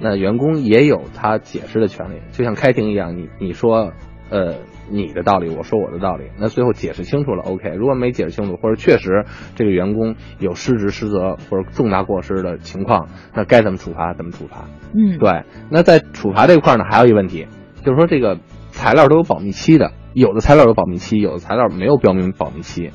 [0.00, 3.92] 那员工也有他解释的权利，就像开庭一样，你你说
[4.28, 4.54] 呃
[4.90, 7.70] 你的道理，我说我的道理，那最后解释清楚了，OK。
[7.70, 14.64] 如果没解释清楚，或者确实这个员工有失职失责或者重大过失的情况，那该怎么处罚怎么处罚。
[14.92, 15.44] 嗯，对。
[15.70, 17.46] 那在处罚这块呢，还有一个问题，
[17.84, 18.38] 就是说这个
[18.72, 22.90] 材料都有保密期的，有的材料有保密期，有的材料没有标明保密期。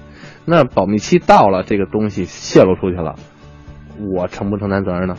[0.45, 3.15] 那保密期到了，这个东西泄露出去了，
[4.15, 5.15] 我承不承担责任呢？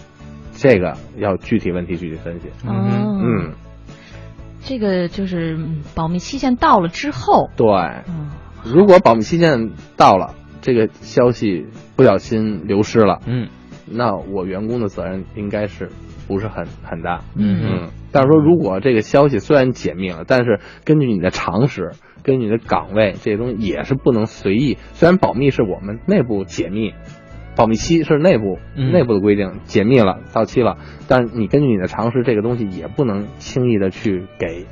[0.56, 2.48] 这个要具体问题具体分析。
[2.66, 3.52] 嗯，嗯，
[4.62, 7.66] 这个就是嗯保密期限到了之后，对。
[8.08, 8.30] 嗯
[8.62, 13.48] 如果保密期限到了，这个消息不小心流失了，嗯，
[13.86, 15.88] 那我员工的责任应该是
[16.30, 17.22] 不是很很大？
[17.34, 17.90] 嗯嗯。
[18.12, 21.90] 但是说，如果这个消息虽然解密了，但是根据你的常识，
[22.22, 24.78] 根据你的岗位，这些东西也是不能随意。
[24.92, 26.94] 虽然保密是我们内部解密，
[27.56, 34.66] 保密期是内部、嗯内部的规定，解密了到期了，但是你根据你的常识，这个东西也不能轻易的去给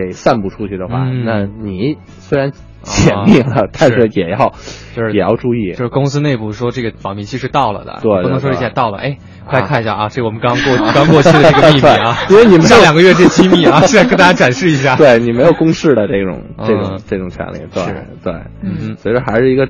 [0.00, 1.24] 给散布出去的话，嗯。
[1.24, 4.52] 那你虽然解密了，但是也要
[4.94, 14.96] 就是也要注意，就是公司内部说这个保密期是到了的，对对不能说一下到了，哎，快啊看一下啊，这我们刚过 刚过期的这个秘密啊， 因为你们上两个月这机密啊， 现在跟大家展示一下。
[14.96, 17.84] 对你没有公示的这种这种、嗯这种权利，对
[18.22, 18.32] 对，
[18.62, 18.96] 嗯。
[18.96, 19.68] 所以说还是一个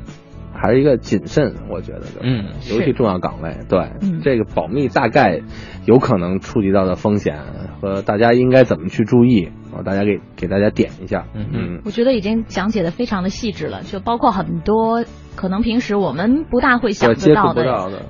[0.55, 4.21] 还是一个谨慎，我觉得就是，嗯尤其重要岗位，对、嗯。
[4.23, 5.40] 这个保密大概
[5.85, 7.38] 有可能触及到的风险
[7.81, 11.83] 和大家应该怎么去注意，啊，大家给给大家点一下，嗯嗯。
[11.85, 15.05] 我觉得已经讲解的非常的细致了，就包括很多
[15.37, 17.62] 可能平时我们不大会想得到的，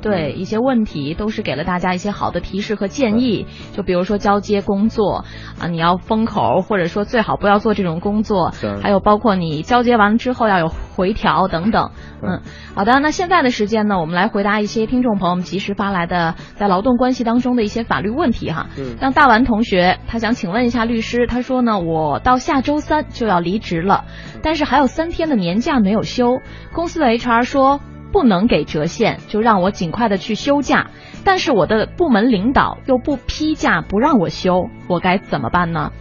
[0.03, 3.47] 对一些问题，都是给了大家一些好的提示和建议。
[3.73, 5.25] 就比如说交接工作
[5.61, 11.91] 啊，你要封口，或者说最好不要做这种工作是，还有包括你交接完了之后要有回调等等。
[12.23, 12.41] 嗯，
[12.75, 18.69] 好的，那现在的时间呢，我们来回答一些听众朋友们及时发来的在劳动关系当中的一些法律问题哈。
[18.79, 24.05] 嗯像大完同学，他想请问一下律师，他说呢，我到下周三就要离职了，
[24.43, 26.41] 但是还有三天的年假没有休，
[26.73, 27.81] 公司的 HR 说
[28.13, 30.89] 不能给折现，就让我尽快的去休假，
[31.25, 35.93] 但是我的部门领导又不批假不让我休，我该怎么办呢？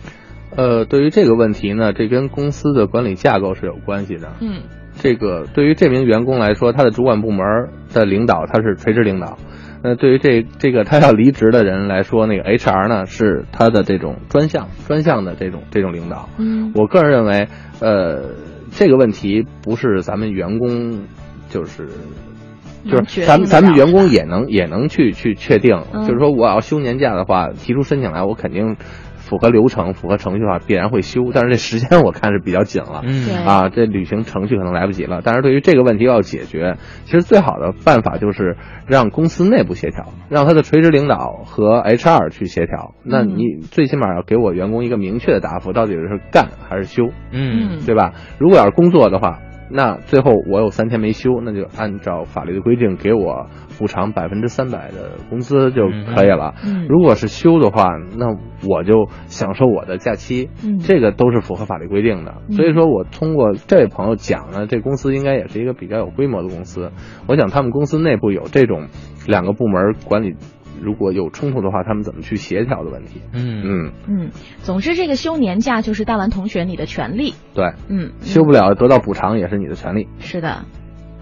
[0.58, 4.34] 呃，对于这个问题呢，这跟公司的管理架构是有关系的。
[4.41, 4.63] 嗯
[4.99, 9.38] 这个对于这名员工来说，他的主管部门的领导他是垂直领导。
[9.81, 16.27] 那对于这这个他要离职的人来说，那个 HR 呢是他的这种专项专项的这种这种领导。
[16.38, 17.47] 嗯我个人认为，
[17.79, 18.31] 呃，
[18.71, 20.99] 这个问题不是咱们员工
[21.49, 21.88] 就是
[22.83, 28.75] 就是咱们咱们员工也能也能去去确定，就是说我要休年假的话，提出申请来，我肯定。
[29.29, 31.29] 符合流程、符合程序的话，必然会修。
[31.31, 35.21] 但是这时间我看是比较紧了，嗯啊，这履行程序可能来不及了。
[35.23, 42.95] 但是对于这个问题要解决，其实最好的办法就是让公司内部协调，让他的垂直领导和 HR 去协调。
[43.03, 48.13] 那你最起码要给我员工一个明确的答复，到底是干还是休，嗯，对吧？
[48.39, 49.39] 如果要是工作的话。
[49.71, 56.55] 那最后我有三天没休，那就按照法律的规定给我补偿百分之三百的工资就可以了。
[56.88, 58.36] 如果是休的话，那
[58.67, 60.49] 我就享受我的假期，
[60.82, 62.36] 这个都是符合法律规定的。
[62.51, 66.91] 所以说我通过这位朋友讲呢，这公司应该也是一个比较有规模的公司。
[67.27, 68.88] 我想他们公司内部有这种
[69.27, 70.36] 两个部门管理。
[70.81, 73.21] 如果有冲突的话，他们怎么去协调的问题？
[73.33, 74.31] 嗯嗯嗯。
[74.63, 77.33] 总之，这个休年假就是大完同学你的权利。
[77.53, 80.07] 对，嗯，休不了得到补偿也是你的权利。
[80.19, 80.65] 是的，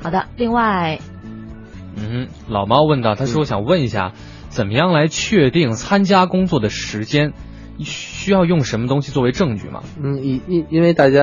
[0.02, 0.26] 好的。
[0.38, 1.00] 另外，
[1.96, 4.14] 嗯，老猫问到，他说想问一下，
[4.50, 7.34] 怎么样来确定参加工作的时间？
[7.80, 9.84] 需要用什么东西作为证据吗？
[10.02, 11.22] 嗯，因因因为大家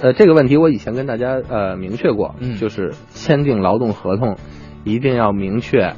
[0.00, 4.38] 呃这个问题我以前跟大家呃明确过，嗯，就是签订劳动合同
[4.84, 5.92] 一定要明确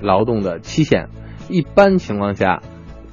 [0.00, 1.08] 劳动的期限。
[1.50, 2.60] 一般情况下，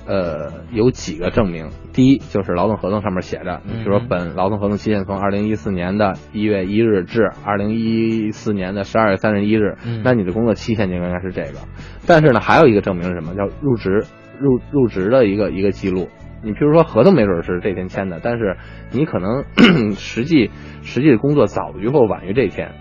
[0.05, 1.69] 呃，有几个证明。
[1.91, 11.59] 第一，就是劳动合同上面写着，比如说本劳动合同期限从二零一四年的一月一日至二零一四年的十二月三十一日，那你的工作期限就应该是这个。
[12.05, 13.33] 但是呢，还有一个证明是什么？
[13.33, 14.05] 叫入职
[14.39, 16.07] 入入职的一个一个记录。
[16.43, 18.57] 你比如说合同没准是这天签的，但是
[18.91, 19.43] 你可能
[19.97, 20.51] 实际
[20.83, 22.73] 实际的工作早于或晚于这一天。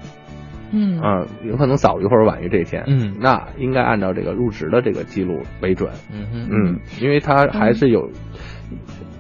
[0.71, 1.01] 嗯。
[1.01, 8.11] 啊，有可能早于或者晚于这一天，嗯，那应该按照这个入职的这个记录为准，嗯嗯，因为它还是有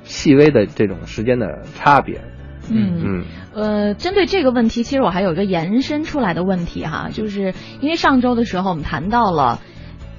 [0.04, 2.20] 细微的这种时间的差别，
[2.70, 3.00] 嗯。
[3.04, 9.60] 嗯，呃，针对这个问题，其实我还有一个延伸出来的问题哈，就是因为上周的时候我们谈到了。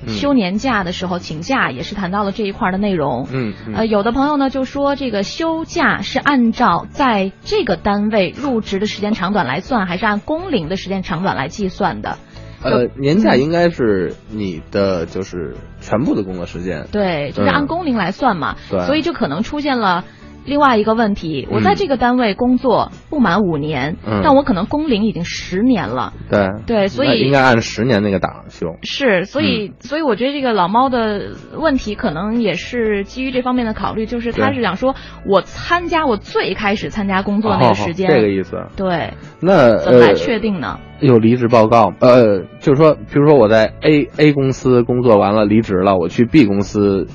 [0.07, 3.27] 休年假的时候请假也是谈到了这一块的内容。
[3.31, 12.17] 嗯，呃，有的朋友呢就说这个休假是按照在这个单位入职的时间长短来算，还是按工龄的时间长短来计算的？
[12.63, 16.88] 呃，年假应该是你的就是全部的工作时间。
[16.91, 18.55] 对，就是按工龄来算嘛。
[18.69, 18.86] 对。
[18.86, 20.05] 所以就可能出现了。
[20.47, 26.13] 另外一个问题，我在这个单位工作不满五年，但我可能工龄已经十年了。
[26.31, 28.77] 对对，所以应该按十年那个档休。
[28.81, 38.55] 是，所以所以我觉得这个老猫的问题可能也是基于这方面的考虑，就是他是想说我参加我最开始参加工作那个时间，这个意思。
[38.77, 39.13] 对。
[39.41, 40.79] 那怎么来确定呢？
[41.01, 47.05] 有离职报告，呃，就是说，比如说我在 A A 公司工作完了离职了，我去 B 公司。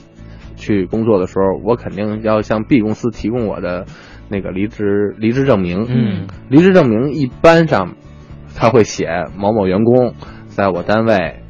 [0.62, 3.85] 去工作的时候，我肯定要向 B 公司提供我的
[4.29, 5.85] 那个离职离职证明。
[5.88, 7.96] 嗯，离职证明一般上
[8.57, 10.14] 他会写某某员工
[10.46, 11.40] 在我单位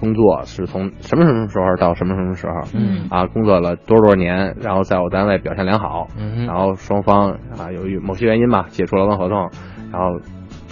[0.00, 2.54] 工作是从什么什么时候到什么什么时候。
[2.74, 6.08] 嗯，啊，工作了多少多少年，然后在我单位表现良好。
[6.18, 9.38] 嗯，然后双方啊由于某些原因吧解除劳动合同，
[9.92, 10.20] 然后。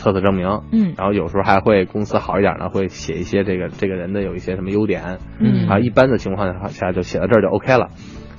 [0.07, 7.89] 特色证明，嗯，然后有时候还会公司好一点呢，会写一些这个这个人的有一些什么优点，嗯啊，一般的情况下就写到这儿就 OK 了。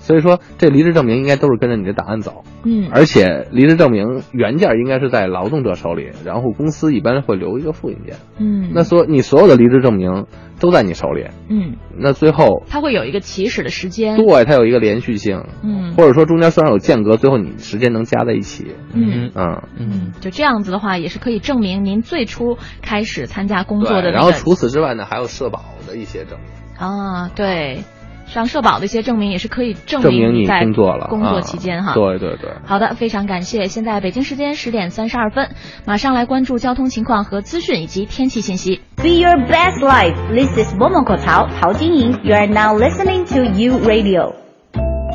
[0.07, 10.25] 所以说，这离职证明应该都是跟着你的档案走，嗯，而且离职证明原件应该是在劳动者手里，然后公司一般会留一个复印件，嗯，那所你所有的离职证明
[10.61, 19.29] 都在你手里，嗯，那最后它会有一个起始的时间，对，它有一个连续性，嗯，或者说中间虽然有间隔，最后你时间能加在一起，嗯。
[19.35, 19.61] 嗯。
[19.77, 24.11] 嗯，就这样子的话，也是可以证明您最初开始参加工作的。
[24.11, 26.47] 然后除此之外呢，还有社保的一些证明。
[26.77, 27.79] 啊，对。
[28.27, 31.93] 上社保的一些证明也是可以证明你在工作了工作期间哈。
[31.93, 32.51] 对对对。
[32.65, 33.65] 好的，非常感谢。
[33.65, 35.49] 现在北京时间十点三十二分，
[35.85, 38.81] 马上来关注交通情况和资讯以及天气信息。
[38.97, 40.15] Be your best life.
[40.33, 42.19] This is Momoko 曹陶晶莹。
[42.23, 44.33] You are now listening to U Radio。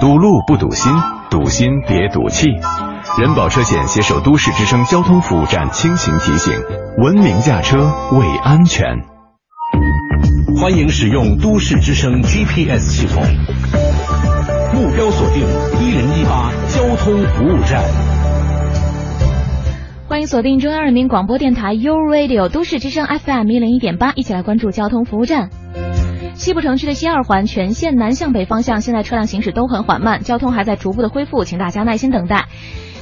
[0.00, 0.92] 堵路不堵心，
[1.30, 2.48] 堵心别堵气。
[3.18, 6.54] 人保车险携手都市之声交通服务站倾情提醒：
[6.98, 9.11] 文明驾车为安全。
[10.62, 13.20] 欢迎使用都市之声 GPS 系统，
[14.72, 15.42] 目标锁定
[15.80, 17.82] 一零一八交通服务站。
[20.06, 25.50] 欢迎锁定中央人民广播电台 u Radio 都市之声 FM 一零一点八，一起来关注交通服务站。
[26.34, 32.46] 西部城区的西二环全线南向北方向，现在车辆行驶都很缓慢，交通还在逐步的恢复，请大家耐心等待。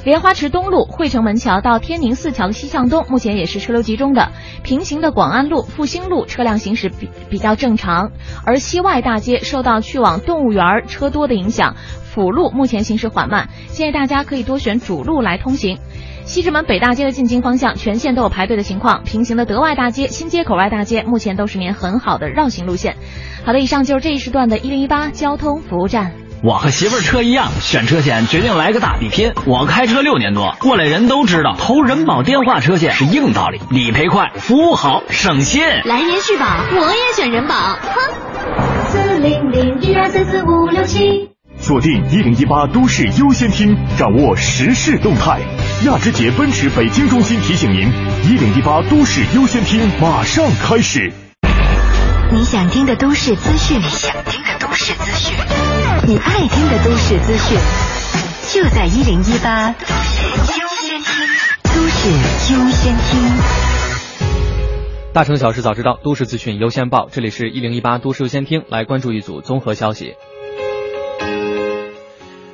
[0.03, 4.33] 莲花池东路汇成门桥到天宁寺桥的西向东，目前也是车流集中的。
[4.63, 8.11] 平行的广安路、复兴路车辆行驶比比较正常，
[8.47, 11.77] 而西外大街受到去往动物园车多的影响。
[12.03, 15.79] 辅路目前行驶缓慢，建议大家可以多选主路来通行。
[16.25, 22.97] 西直门北大街的进京方向全线都有排队的情况，平行的德外大街、新街口外大街目前都是您很好的绕行路线。
[23.45, 26.13] 好的，以上就是这一时段的一零一八交通服务站。
[26.43, 29.31] 我和媳妇儿车一样，选车险决定来个大比拼。
[29.45, 35.63] 我开车六年多，过来人都知道，投人保电话车险是硬道理，理赔快，服务好，省心。
[35.85, 37.55] 来年续保，我也选人保。
[37.55, 41.29] 哼，四零零一二三四五六七。
[41.59, 45.41] 锁定一零一八都市优先听，掌握时事动态。
[45.85, 47.93] 亚之杰奔驰北京中心提醒您：
[48.25, 51.13] 一零一八都市优先听马上开始。
[52.33, 55.37] 你想听的都市资讯，你想听的都市资讯，
[56.07, 57.59] 你爱听的都市资讯，
[58.53, 61.27] 就在一零一八都市优先听。
[61.65, 62.09] 都市
[62.55, 63.21] 优先听。
[65.13, 67.09] 大城小事早知道，都市资讯优先报。
[67.11, 70.15] 这里是一零一八都市优先听，来关注一组综合消息。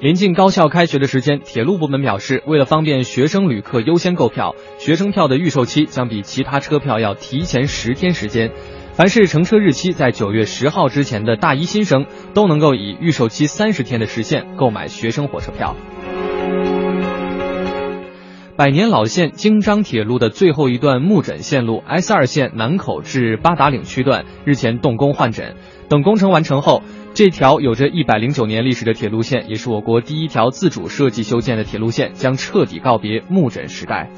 [0.01, 8.53] 临近高校开学的时间，铁路部门表示，为了方便学生旅客优先购票，学生票的预售期将比其他车票要提前十天时间。
[8.97, 15.77] 凡是乘车日期在九月十号之前的大一新生，都能够以预售期三十天的时限购买学生火车票。
[18.57, 25.57] 百年老线京张铁路的最后一段木枕线路 S 二线南口至八达岭区段日前动工换枕，
[25.91, 26.83] 等工程完成后。
[27.13, 34.09] 这条有着一百零九年历史的铁路线，也是我国第一条自主设计修建的铁路线，将彻底告别木枕时代。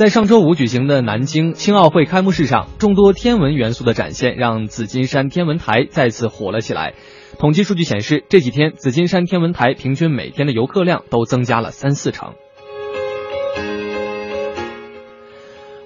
[0.00, 6.94] 在上周五举行的南京青奥会开幕式上，众多天文元素的展现让紫金山天文台再次火了起来。
[7.38, 12.32] 统计数据显示，这几天紫金山天文台平均每天的游客量都增加了三四成。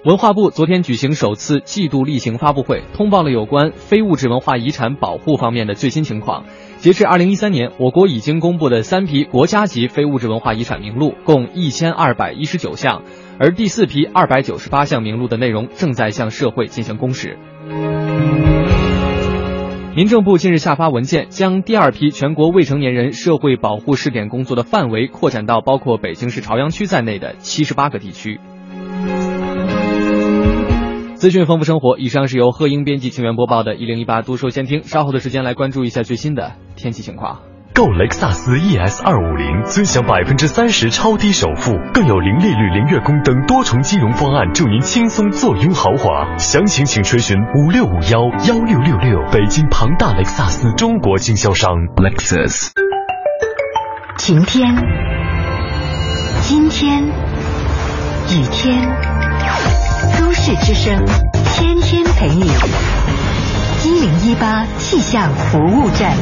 [0.05, 6.45] 文化部昨天举行首次季度例行发布会，通报了有关非物质文化遗产保护方面的最新情况。
[6.77, 13.01] 截至二零一三年，我国已经公布的三批国家级非物质文化遗产名录共一千二百一十九项，
[13.39, 17.37] 而第四批二百九十八项名录的内容正在向社会进行公示。
[19.95, 28.39] 民政部近日下发文件，将第二批全国未成年人社会保护试点工作的范围扩展到包括北京市朝阳区在内的七十八个地区。
[31.15, 34.81] 资讯丰富生活，以上是由贺英编辑、清源播报的《一零一八都说先听》。
[34.83, 37.39] 稍后的时间来关注一下最新的天气情况。
[37.75, 46.37] 购雷克萨斯 ES 二五零，尊享百分之三十超低首付，更有零利率、零月供等多重金融方案，助您轻松坐拥豪华。
[46.37, 49.19] 详情请垂询五六五幺幺六六六。
[49.29, 52.69] 北京庞大雷克萨斯中国经销商 Lexus。
[54.19, 54.73] 晴天，
[56.49, 58.87] 阴天，雨天。
[60.17, 61.05] 都市之声，
[61.53, 62.49] 天天陪你。
[63.83, 66.13] 一零一八气象服务站。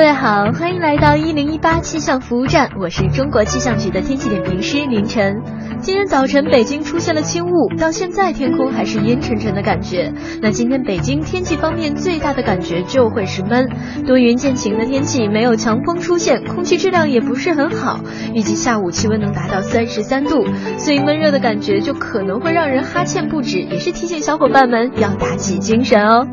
[0.00, 5.42] 各位好，欢迎来到一零一八气象服务站，我是中国气象局的天气点评师林晨。
[5.82, 10.14] 今天早晨北京出现了轻雾，到现在天空还是阴沉沉的感觉。
[10.40, 13.68] 那今天北京天气方面最大的感觉就会是闷，
[14.06, 18.00] 多云见晴的天气，没有强风出现，空气质量也不是很好。
[18.34, 20.46] 预计下午气温能达到三十三度，
[20.78, 26.26] 所以闷热的感觉就可能会让人哈欠不止，也是提醒小伙伴们要打起精神哦。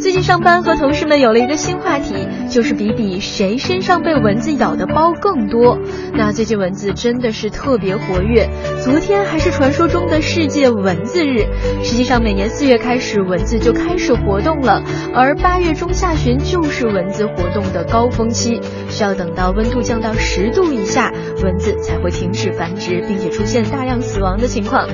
[0.00, 2.14] 最近上班和同事们有了一个新话题，
[2.48, 5.78] 就是比比谁身上被蚊子咬的包更多。
[6.14, 8.48] 那最近蚊子真的是特别活跃，
[8.80, 11.46] 昨天还是传说中的世界蚊子日。
[11.82, 14.84] 实际上每年四月开始蚊子就开始活动了，
[15.14, 24.88] 而八月中下旬就是蚊子活动的高峰期，需要等到温度降到十度以下，蚊子才会停止繁殖，并且出现大量死亡的情况。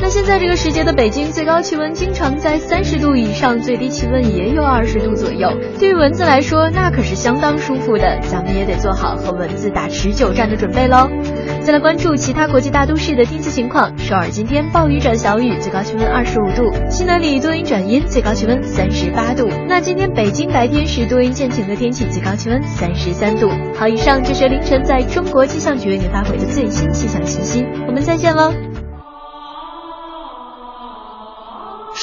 [0.00, 5.50] 那现在这个时节的北京，最高气温经常在三十度以上，最低气温也有二十度左右。
[5.78, 8.18] 对于蚊子来说，那可是相当舒服的。
[8.22, 11.08] 咱们也得做好和蚊子打持久战的准备喽。
[11.62, 13.96] 再来关注其他国际大都市的天气情况。
[13.98, 19.48] 首尔今天暴雨转小雨，最高气温二十五度；西南里多云转阴，最高气温三十八度。
[19.68, 23.50] 那今天北京白天是多云见晴的天气，最高气温三十三度。
[23.76, 27.66] 好，以上就是凌晨在中国气象局为您发回的最新气象信息。
[27.86, 28.67] 我们再见喽。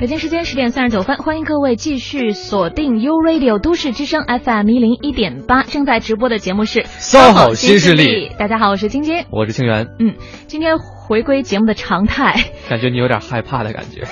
[0.00, 8.30] 北京时间十点三十九分，欢迎各位继续锁定 U Radio 都市之声 FM 一零一点八，正在直播的节目是 SOHO 新势力。
[8.38, 9.88] 大家好，我是晶晶，我是清源。
[9.98, 10.14] 嗯，
[10.46, 12.36] 今天回归节目的常态，
[12.70, 14.04] 感觉你有点害怕的感觉。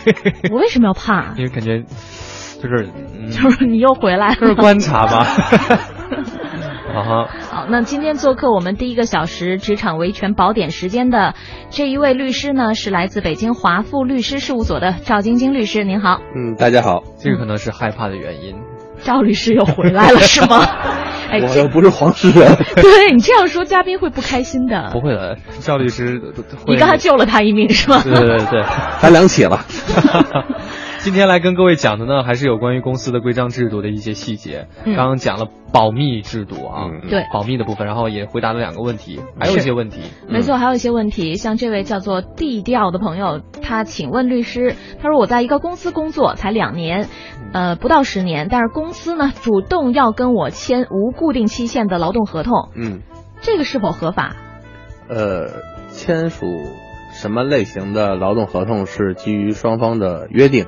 [0.50, 1.34] 我为什么要怕？
[1.36, 5.26] 因为感觉就是、嗯、 就是你又回来了，就是观察吧。
[6.94, 7.28] 啊哈！
[7.50, 11.34] 好，那今天做客我们第一个小时职场维权宝典时间的
[11.70, 16.20] 这一位律师呢，是来自北京华富律师事务所的赵晶晶律师，您好。
[16.34, 17.02] 嗯，大家好。
[17.18, 18.56] 这个可能是害怕的原因。
[19.02, 20.64] 赵律师又回来了是吗？
[21.30, 22.54] 哎，我又不是黄世仁。
[22.76, 24.90] 对你这样说，嘉宾会不开心的。
[24.92, 26.20] 不会的，赵律师，
[26.66, 28.00] 你刚才救了他一命是吗？
[28.04, 28.64] 对对对对，
[29.00, 29.64] 咱俩起了。
[31.04, 34.68] 今天来跟各位讲的呢，还是有关于公司的规章制度的一些细节。
[34.86, 40.00] 嗯、刚刚讲了保密制度啊，嗯、对保密的部分，然后也回答了两个问题，还有一些问题。
[40.30, 41.34] 没错，还有一些问题。
[41.34, 47.10] 像这位叫做地调的朋友，他请问律师，他说我在一个公司工作才两年，
[47.52, 53.02] 呃，不到十年，但是公司呢主动要跟我签无固定期限的劳动合同，嗯，
[53.42, 54.36] 这个是否合法？
[55.10, 55.50] 呃，
[55.90, 56.46] 签署
[57.12, 60.64] 什么类型的劳动合同是基于双方的约定。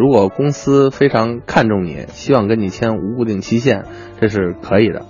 [0.00, 3.84] 如果公司非常看重你，希望跟你签无固定期限，
[4.18, 5.04] 这是可以的，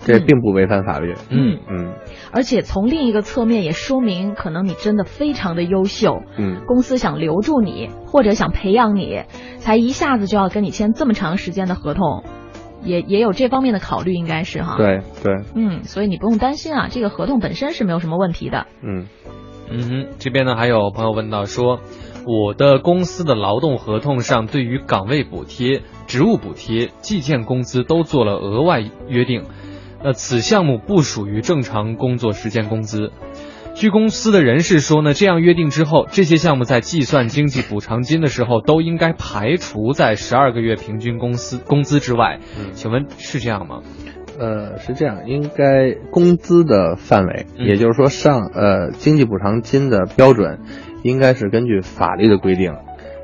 [0.00, 1.14] 这并不违反法律。
[1.30, 1.94] 嗯嗯。
[2.30, 6.20] 而且从另一个侧面也说明，可能你真的非常的优秀。
[6.36, 6.60] 嗯。
[6.66, 9.22] 公司想留住你，或者想培养你，
[9.56, 12.22] 才一下子就要跟你签这么长时间的合同，
[12.82, 14.76] 也也有这方面的考虑，应该是哈。
[14.76, 15.42] 对对。
[15.54, 18.66] 嗯，所以你不用担心啊，这个合同本身是没有什么问题的。
[18.82, 19.06] 嗯。
[19.70, 21.80] 嗯哼，这边呢还有朋友问到说。
[22.26, 29.44] 我的公司的劳动合同上对于岗位补贴、职务补贴、计件工资都做了额外约定，
[30.02, 33.12] 那，此项目不属于正常工作时间工资。
[33.74, 42.38] 据公司的人士说呢，这样约定之后，这些项目在计算经济补偿金的时候都应该排除在十二个月平均工资工资之外。
[42.56, 43.80] 嗯，请问是这样吗？
[44.38, 50.60] 呃，是这样，应该工资的范围，嗯、也就是说上呃经济补偿金的标准。
[51.04, 52.74] 应该是根据法律的规定，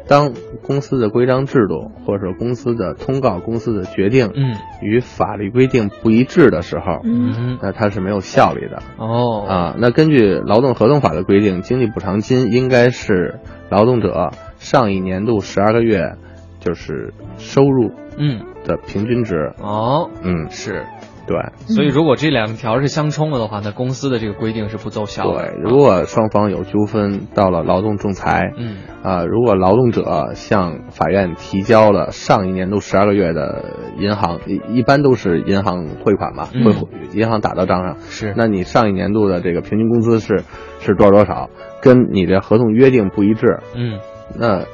[0.07, 8.83] 当公司的规章制度或者公司的通告、公司的决定，嗯，与法律规定不一致的时候，嗯，那它是没有效力的。
[8.99, 16.16] 哦，啊，那根据劳动合同法的规定，经济补偿金应该是劳动者上一年度十二个月
[16.59, 19.53] 就是收入，嗯的平均值。
[19.59, 20.85] 哦，嗯，是。
[21.31, 21.39] 对，
[21.72, 25.45] 所以如果这两条是相冲了的话，那公司的这个规定是不奏效的。
[25.45, 33.64] 对，如果双方有纠纷，到了劳动仲裁，嗯，啊，如果劳动者向法院提交了上一年度十二个月的
[33.97, 40.43] 银行，一一般都是银行汇款嘛，嗯、汇银行打到账上，是，那你上一年度的这个平均工资是
[40.81, 41.49] 是多少多少，
[41.81, 44.01] 跟你的合同约定不一致，嗯，
[44.37, 44.64] 那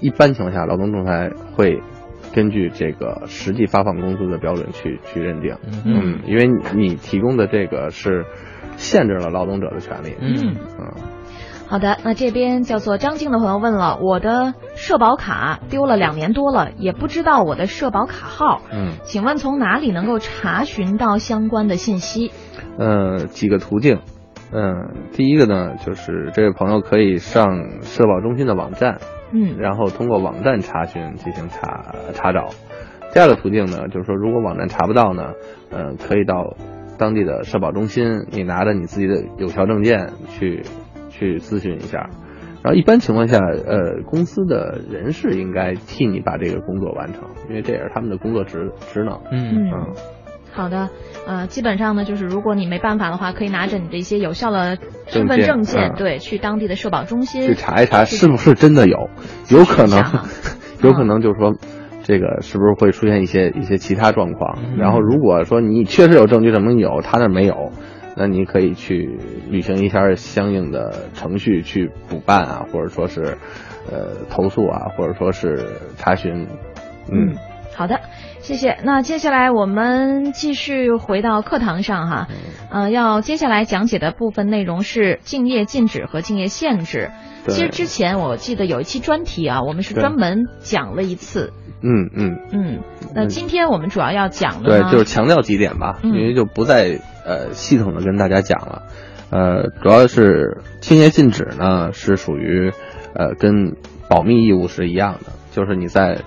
[0.00, 1.82] 一般情况下，劳动仲裁会。
[2.34, 5.56] 根据这个实际发放工资的标准去去认定，
[5.86, 8.26] 嗯，因为你提供的这个是
[8.76, 10.56] 限制了劳动者的权利，嗯。
[10.78, 10.92] 嗯。
[11.66, 22.32] 好的，那这边叫做张静的朋友问了，我的社保卡丢了两年多了，也不知道我的社保卡号，嗯，请问从哪里能够查询到相关的信息？
[22.78, 24.00] 呃，几个途径，
[24.52, 28.98] 嗯，第一个呢，就是这位朋友可以上社保中心的网站。
[29.32, 32.50] 嗯，然后通过网站查询进行查查找。
[33.12, 35.32] 第二个途径呢，就是说如果网站查不到呢，
[35.70, 36.56] 呃，可以到
[36.98, 40.62] 当地的社保中心，你拿着你自己的有效证件去
[41.08, 42.08] 去咨询一下。
[42.62, 49.20] 然后一般情况下，呃，公司的人事应该替你把这个工作完成，因为这也是他们的工作职职能。
[49.32, 49.92] 嗯嗯。
[50.54, 50.88] 好的，
[51.26, 54.78] 呃，基本上呢，就是如果你没办法的话，可以拿着你的一些有效的
[55.08, 59.10] 身份证件，嗯、对，去当地的社保中心去查一查是不是真的有，
[59.50, 60.00] 有可能，
[60.82, 61.52] 有可能就是说
[62.04, 64.58] 这个是不是会出现一些一些其他状况？
[64.62, 64.76] 嗯。
[64.78, 67.72] 然后如果说你确实有证据证明有，他那儿没有，
[68.16, 69.18] 那你可以去
[69.50, 73.36] 履行一下相应的程序去补办啊，或者说是
[73.90, 76.46] 呃投诉啊，或者说是查询。
[77.10, 77.34] 嗯，
[77.74, 77.98] 好的，
[78.44, 78.76] 谢谢。
[78.84, 82.28] 那接下来我们继续回到课堂上哈，
[82.70, 87.10] 呃，要接下来讲解的部分内容是竞业禁止和竞业限制。
[87.48, 91.54] 其实之前我记得有一期专题啊，我们是专门讲了一次。
[91.82, 92.80] 嗯嗯，嗯，
[93.14, 98.82] 那今天我们主要要讲的对，就是强调几点吧，嗯因为就不再呃系统的跟大家讲了。
[99.30, 102.72] 呃，主要是竞业禁止呢，是属于
[103.14, 103.74] 呃跟
[104.06, 106.18] 保密义务是一样的，就是你在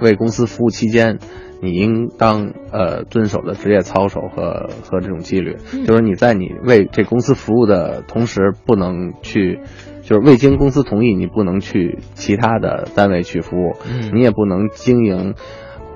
[0.00, 1.18] 为公司服务期间，
[1.60, 9.60] 你应当呃遵守的职业操守和和这种纪律，嗯就是你在你为这公司服务的同时，不能去。
[10.02, 15.34] 就是未经公司同意，你不能去其他的单位去服务，嗯你也不能经营，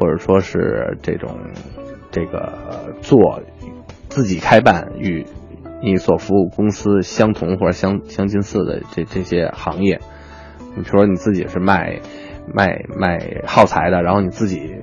[0.01, 1.39] 或者说是这种
[2.11, 3.41] 这个呃做
[4.09, 5.25] 自己开办与
[5.81, 10.01] 你所服务公司相同或者相相近似的这这些行业。
[10.75, 12.01] 你比如说你自己是卖
[12.53, 14.77] 卖卖耗材的，然后你自己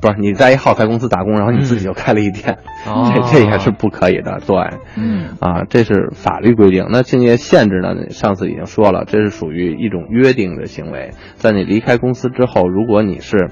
[0.00, 4.40] 不是你在一耗材公司打工，然后你自己就开了一店，哦 这这也是不可以的。
[4.46, 4.56] 对，
[4.96, 6.86] 嗯啊，这是法律规定。
[6.90, 8.08] 那竞业限制呢？
[8.10, 11.10] 上次已经说了，这是属于一种约定的行为。
[11.34, 13.50] 在你离开公司之后，如果你是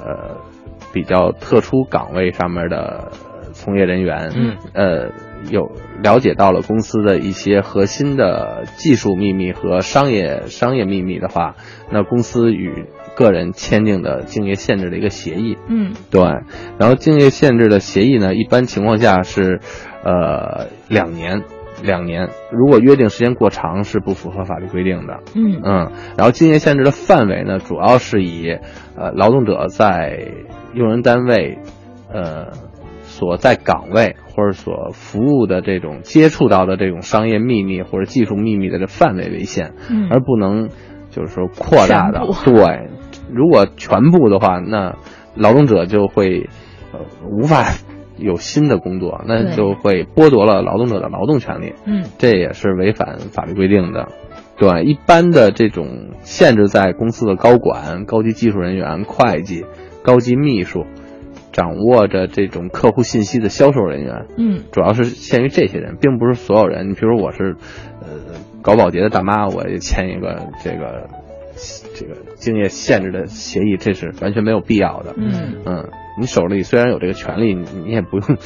[0.00, 0.36] 呃
[0.92, 3.10] 比较特殊岗位上面的
[3.52, 5.10] 从业人员，嗯，呃，
[5.50, 5.70] 有
[6.02, 11.54] 了解到了公司的一些核心的技术秘密和商业商业秘密的话，
[11.90, 16.20] 那公司与个人签订的竞业限制的一个协议，嗯对，
[16.78, 19.60] 然后竞业限制的协议呢，一般情况下是，
[20.02, 21.42] 呃，两年，
[21.82, 22.28] 两年。
[22.50, 25.20] 如果约定时间过长，是不符合法律规定的。
[25.36, 28.58] 嗯嗯，然后竞业限制的范围呢，主要是以，
[28.96, 30.26] 呃，劳动者在
[30.74, 31.58] 用人单位，
[32.12, 32.48] 呃，
[33.14, 40.68] 所在岗位或者所服务的这种接触到的这种商业秘密或者技术秘密的这范围为限，嗯而不能
[41.10, 42.90] 就是说扩大的对。
[43.32, 44.96] 如果全部的话，那
[45.36, 46.48] 劳动者就会
[46.92, 47.00] 呃
[47.30, 47.64] 无法
[48.16, 51.74] 有新的工作，那就会剥夺了劳动者的劳动权利。
[51.86, 54.08] 嗯这也是违反法律规定的。
[54.56, 59.64] 对，一般的这种限制在公司的高管、高级技术人员、会计、
[60.02, 60.84] 高级秘书，
[61.54, 66.90] 掌握着这种客户信息的销售人员，嗯主要是限于这些人，并不是所有人。
[66.90, 67.54] 你比如说我是，
[68.02, 68.08] 呃，
[68.60, 71.08] 搞保洁的大妈，我也签一个这个
[71.94, 75.14] 这个竞业限制的协议，这是完全没有必要的。
[75.16, 75.88] 嗯嗯，
[76.20, 78.36] 你手里虽然有这个权利，你你也不用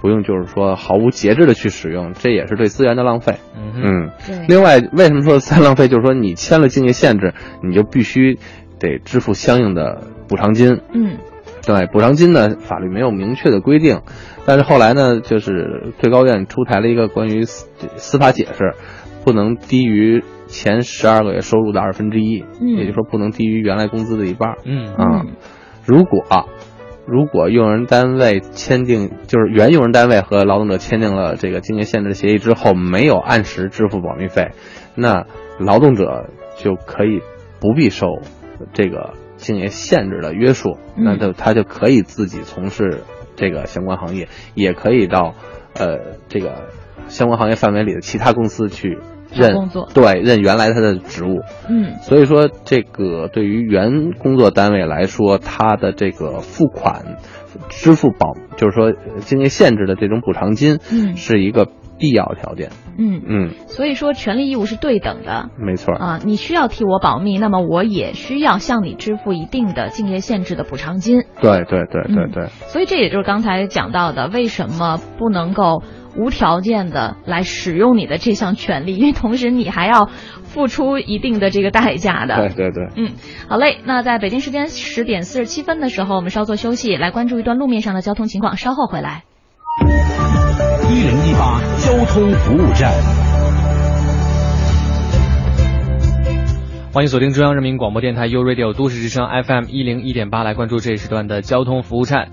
[0.00, 3.34] 不用就是说毫无节制的去使用，这也是对资源的浪费。
[3.56, 5.88] 嗯，对另外，为什么说再浪费？
[5.88, 7.34] 就是说你签了竞业限制，
[7.64, 8.38] 你就必须
[8.78, 10.80] 得支付相应的补偿金。
[10.92, 11.18] 嗯
[11.66, 14.00] 对，补偿金呢，法律没有明确的规定，
[14.44, 18.74] 但是后来呢，就是最高院出台了一个关于司司法解释，
[19.24, 22.76] 不能低于前十二个月收入的二分之一，嗯。
[22.76, 24.56] 也就是说不能低于原来工资的一半。
[24.64, 24.94] 嗯。
[24.94, 25.22] 啊，
[25.86, 26.24] 如果
[27.06, 34.52] 如果用人单位签订，就是原用人单位和劳动者签订了这个经业限制协议之后，没有按时支付保密费，
[34.94, 35.26] 那
[35.58, 37.20] 劳动者就可以
[37.60, 38.06] 不必收
[38.72, 43.02] 这个竞业限制的约束，嗯那就他就可以自己从事
[43.36, 45.34] 这个相关行业，也可以到
[45.74, 46.68] 呃这个
[47.08, 48.98] 相关行业范围里的其他公司去
[49.32, 51.42] 任工作对任原来他的职务。
[51.68, 57.18] 嗯所以说，这个对于原工作单位来说，他的这个付款、
[57.68, 61.68] 支付保，就是说经济限制的这种补偿金，嗯是一个
[61.98, 62.70] 必要条件。
[62.98, 65.50] 嗯嗯，所以说权利义务是对等的。
[65.58, 65.94] 没错。
[65.94, 71.24] 啊，你需要替我保密，那么我也需要向你支付一定的竞业限制的补偿金。
[71.40, 75.82] 对对对对嗯对，所以这也就是刚才讲到的，为什么不能够
[76.16, 78.96] 无条件的来使用你的这项权利？
[78.96, 80.06] 因为同时你还要
[80.42, 82.36] 付出一定的这个代价的。
[82.36, 82.88] 对对对。
[82.96, 83.12] 嗯，
[83.48, 83.78] 好嘞。
[83.84, 89.24] 那在北京时间十点四十七分的时候，我们稍作休息，来关注一段路面上的交通情况，稍后回来。
[92.14, 92.92] 通服务站。
[96.92, 102.28] 欢迎锁定中央人民广播电台 u Radio 都市之声 FM 一零一点八，来关注这一时段的交通服务站。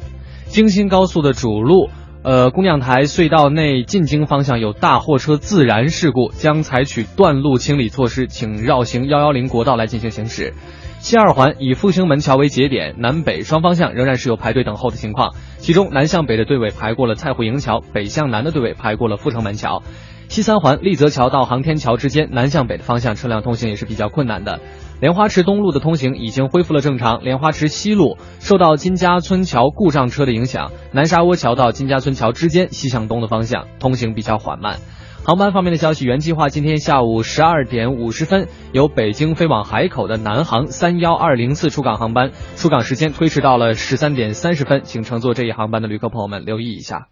[0.45, 1.89] 京新高速的主路，
[2.23, 10.53] 呃，姑娘台隧道内进京方向有大货车自燃事故，将采取断路清理措施，请绕行幺幺零国道来进行行驶。
[11.01, 15.33] 西二环以复兴门桥为节点，南北双方向仍然是有排队等候的情况。
[15.57, 19.81] 其中南向北的队尾排过了蔡户营桥，北向南的队尾排过了阜成门桥。
[20.27, 24.59] 西三环立泽桥到航天桥之间，南向北的方向车辆通行也是比较困难的。
[24.99, 34.77] 莲花池东路的通行已经恢复了正常，莲花池西路受到金家村桥故障车的影响，南沙窝桥到金家村桥之间西向东的方向通行比较缓慢。
[35.23, 47.07] 航班方面的消息，原计划今天下午十二点五十分由北京飞往海口的南航三幺二零次出港航班，出港时间推迟到了十三点三十分，请乘坐这一航班的旅客朋友们留意一下。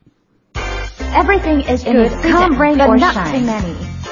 [1.15, 3.45] Everything is good, come rain or shine。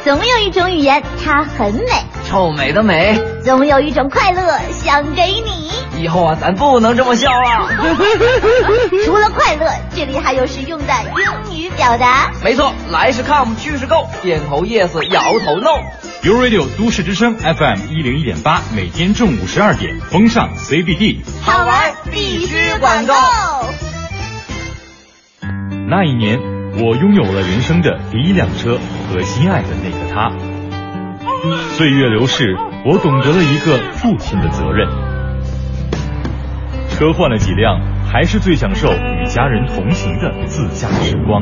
[0.03, 1.83] 总有一种语言，它很美。
[2.25, 3.19] 臭美的美。
[3.43, 5.67] 总有一种快乐想给你。
[6.01, 7.69] 以后啊，咱不能这么笑啊。
[9.05, 10.93] 除了快乐，这里还有实用的
[11.49, 12.31] 英语表达。
[12.43, 15.79] 没错，来是 come，去是 go，点头 yes，摇头 no。
[16.23, 23.13] U Radio 都市之声 FM 一零一点八，每天中午十二点，风尚 CBD，好玩必须管够。
[25.89, 26.37] 那一年，
[26.79, 28.77] 我拥有了人生的第一辆车
[29.09, 30.31] 和心爱的那个他。
[31.75, 32.55] 岁月流逝，
[32.85, 34.87] 我懂得了一个父亲的责任。
[36.89, 41.41] 车换了几辆，还是最享受与家人同行的自驾时光。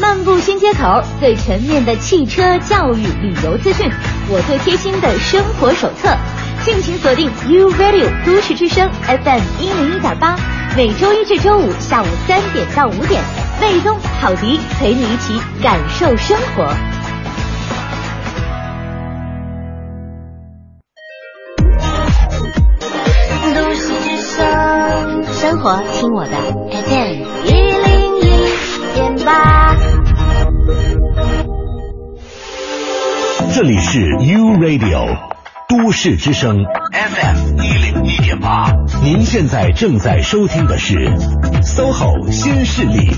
[0.00, 3.88] 漫步新街口，最全面的汽车教育旅游资讯，
[4.30, 6.16] 我最贴心的生活手册，
[6.64, 10.36] 敬请锁定 U Radio 都市之声 FM 一零一点八，
[10.76, 13.20] 每周一至周五下午三点到五点，
[13.60, 16.66] 魏东、郝迪陪你一起感受生活。
[23.54, 26.30] 都市之声，生活听我的
[26.70, 29.76] FM 一零一点八。
[33.54, 35.16] 这里是 U Radio
[35.68, 38.70] 都市之声 FM 一零一点八，
[39.02, 40.94] 您现在正在收听的是
[41.62, 43.10] SOHO 新势力。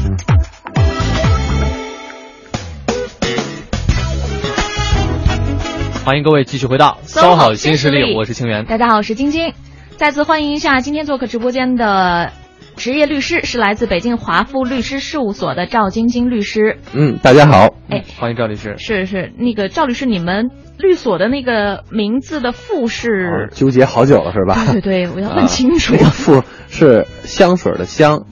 [6.05, 8.65] 欢迎各位继续回到 SOHO 新势力我是清源。
[8.65, 9.53] 大家好，我是晶晶，
[9.97, 12.33] 再次欢迎一下今天做客直播间的
[12.75, 16.79] 职业律师，是来自北京华富律师事务所的赵晶晶律师。
[16.95, 17.75] 嗯，大家好。
[17.91, 18.77] 哎，欢迎赵律师。
[18.79, 23.51] 是是，那个赵律师，你们律所的那个名字的“富”是？
[23.53, 24.55] 纠结好久了是吧？
[24.73, 25.95] 对对对，我要问清楚。
[25.95, 28.25] 啊、 那个“富”是香水的“香”，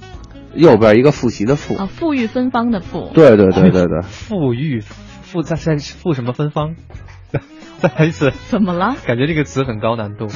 [0.57, 1.77] 右边一个复习的 “富”。
[1.79, 3.13] 啊，馥郁芬芳的“馥”。
[3.15, 6.75] 对对对对对，富裕富在在富什么芬芳？
[7.81, 8.33] 再来一次。
[8.49, 8.95] 怎么了？
[9.07, 10.27] 感觉这个词很高难度。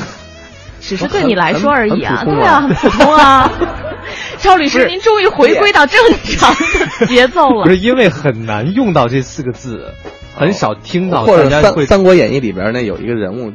[0.80, 3.48] 只是对你来说而已啊，对啊，很普通啊。
[4.38, 6.52] 赵律师，您终于回归到正常
[6.98, 7.62] 的节奏了。
[7.64, 9.92] 不是因为很难用到这四个字，
[10.34, 11.22] 很少听到。
[11.22, 13.52] 或者《三三国演义》里边那有一个人物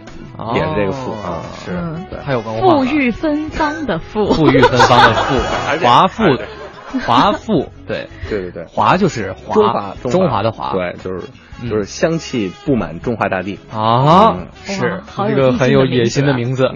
[0.56, 1.72] 也是这个“富”啊，是，
[2.10, 5.36] 对，还有富裕芬芳的“富”，富裕芬芳的“富”，
[5.86, 6.24] 华富，
[7.06, 11.26] 华富，对对对对，华就是华，中华的华，对，就是。
[11.64, 14.48] 就是香气布满中华大地啊！
[14.64, 16.70] 是这个很有野心的名字。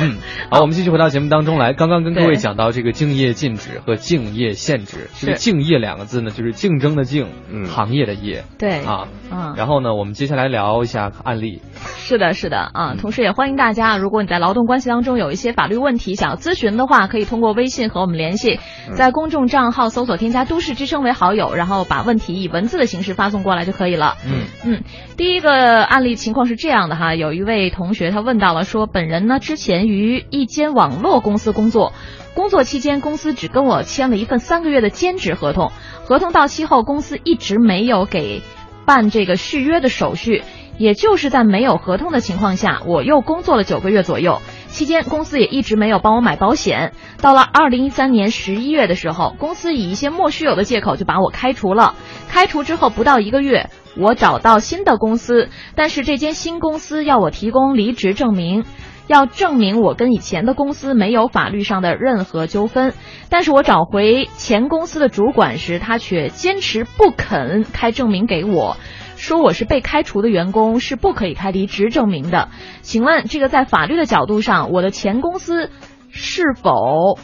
[0.00, 0.18] 嗯，
[0.50, 1.72] 好，我们继续回到节目当中来。
[1.72, 5.08] 刚刚跟各位讲到这个敬业禁止和敬业限制。
[5.18, 7.26] 这个“竞业”两个字呢，就是竞争的“竞”，
[7.66, 8.44] 行业的“业”。
[8.58, 9.54] 对啊，嗯。
[9.56, 11.62] 然后呢，我们接下来聊一下案例。
[11.96, 12.94] 是的，是的啊。
[12.94, 18.60] 同时也欢迎大家，如果你在劳动关系当中有一些法律问题想要咨询的话，可以通过微信和我们联系，
[18.94, 24.16] 在公众账号搜索添加“都市之声”为好友，然后把问题以文字的形式发送过来就可以了。
[24.24, 24.82] 嗯嗯，
[25.16, 31.92] 第一个案例情况是这样的哈，有一位同学他问到了说，本人呢之前于一间网络公司工作，
[32.34, 35.72] 工作期间公司只跟我签了一份三个月的兼职合同，
[36.04, 38.42] 合同到期后公司一直没有给
[38.84, 40.42] 办这个续约的手续，
[40.78, 44.40] 也就是在没有合同的情况下，我又工作了九个月左右。
[44.76, 46.92] 期间，公司也一直没有帮我买保险。
[47.22, 51.94] 到了二零一三年十一月的时候，公司以一些莫须有的借口就把我开除了。
[52.28, 58.66] 开除之后不到一个月，我找到新的公司，但是这间新公司要我提供离职证明，
[59.06, 62.92] 要证明我跟以前的公司没有法律上的任何纠纷。
[63.30, 68.76] 但是我找回前公司的主管时，他却坚持不肯开证明给我。
[69.16, 72.50] 说我是被开除的员工，是不可以开离职证明的。
[72.82, 75.70] 请问这个在法律的角度上，我的前公司
[76.10, 77.18] 是否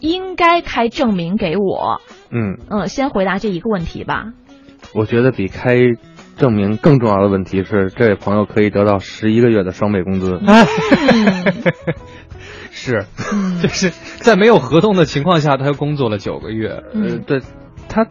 [0.00, 2.00] 应该开证明给我？
[2.30, 4.32] 嗯嗯，先回答这一个问题吧。
[4.94, 5.76] 我觉得比开
[6.36, 10.38] 证明更重要的问题是，这位朋友可以得到十一个月的双倍工资。
[10.40, 10.52] 嗯、
[12.70, 13.06] 是，
[13.60, 16.82] 就是在没有合同的情况下，他工作了九个月。
[16.94, 17.40] 嗯、呃，对，
[17.88, 18.06] 他。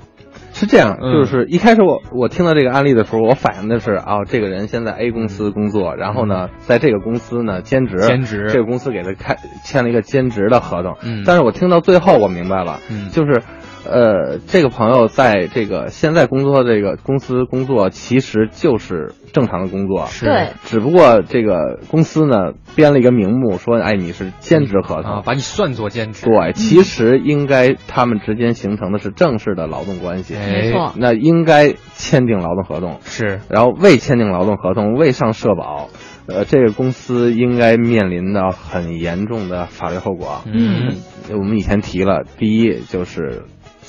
[0.64, 9.36] 是这样，就是一开始我我听到这个案例的时候，我反应的是啊，这个人先在 A 公司工作，然后呢，在这个公司呢兼职，兼职，这个公司给他开
[9.66, 10.96] 签了一个兼职的合同。
[11.04, 13.42] 嗯，但是我听到最后，我明白了，嗯，就是
[13.86, 20.26] 呃，这个朋友在这个现在工作这个公司工作，其实就是正常的工作，是。
[20.26, 20.50] 对。
[20.66, 26.26] 只不过这个公司呢编了一个名目，说哎你是兼职合同，啊，把你算作兼职。
[26.26, 30.94] 对，其实应该他们之间形成的是正式的劳动关系，没错。
[30.98, 35.90] 那应该签订劳动合同，是，然后未签订劳动合同，未上社保。
[36.26, 40.42] 呃，这个公司应该面临的很严重的法律后果。
[40.46, 40.96] 嗯，
[41.32, 43.44] 我们以前提了，第一就是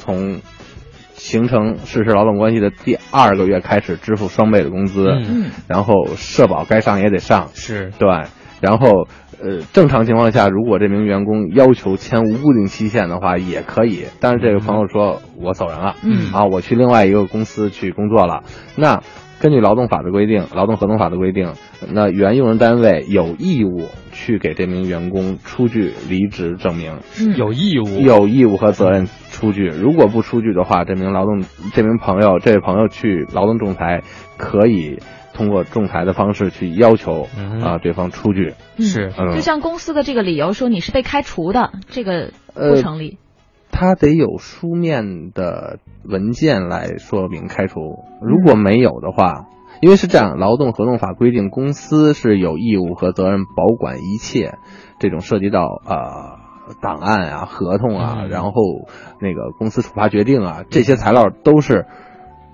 [0.05, 0.41] 从
[1.15, 5.51] 形成事实劳动关系的第二个月开始支付双倍的工资，嗯。
[5.67, 7.91] 然后社保该上也得上，是。
[7.99, 8.09] 对，
[8.61, 9.09] 然后
[9.43, 14.05] 呃，正常情况下，如果这名员工要求签无固定期限的话，也可以。
[14.21, 16.31] 但是这个朋友说，我走人了，嗯。
[16.35, 18.43] 啊，我去另外一个公司去工作了，
[18.77, 19.01] 那。
[19.41, 21.53] 根据劳动法的规定，劳动合同法的规定，
[21.93, 27.37] 那原用人单位有义务去给这名员工出具离职证明，嗯。
[27.37, 29.07] 有义务，有义务和责任
[29.45, 29.67] 出具。
[29.67, 34.03] 如果不出具的话，这名劳动这名朋友这位朋友去劳动仲裁，
[34.39, 35.01] 可以
[35.35, 37.29] 通过仲裁的方式去要求
[37.63, 38.55] 啊、对方出具。
[38.79, 43.19] 嗯是嗯就像公司的这个理由说你是被开除的，这个不呃成立。
[43.71, 49.47] 他得有书面的文件来说明开除，如果没有的话，
[49.81, 54.55] 因为是这样，劳动合同法规定，公司是有义务和责任保管一切
[55.01, 56.39] 这种涉及到呃
[56.81, 58.29] 档案啊、合同啊，嗯。
[58.29, 58.53] 然后
[59.21, 61.87] 那个公司处罚决定啊，这些材料都是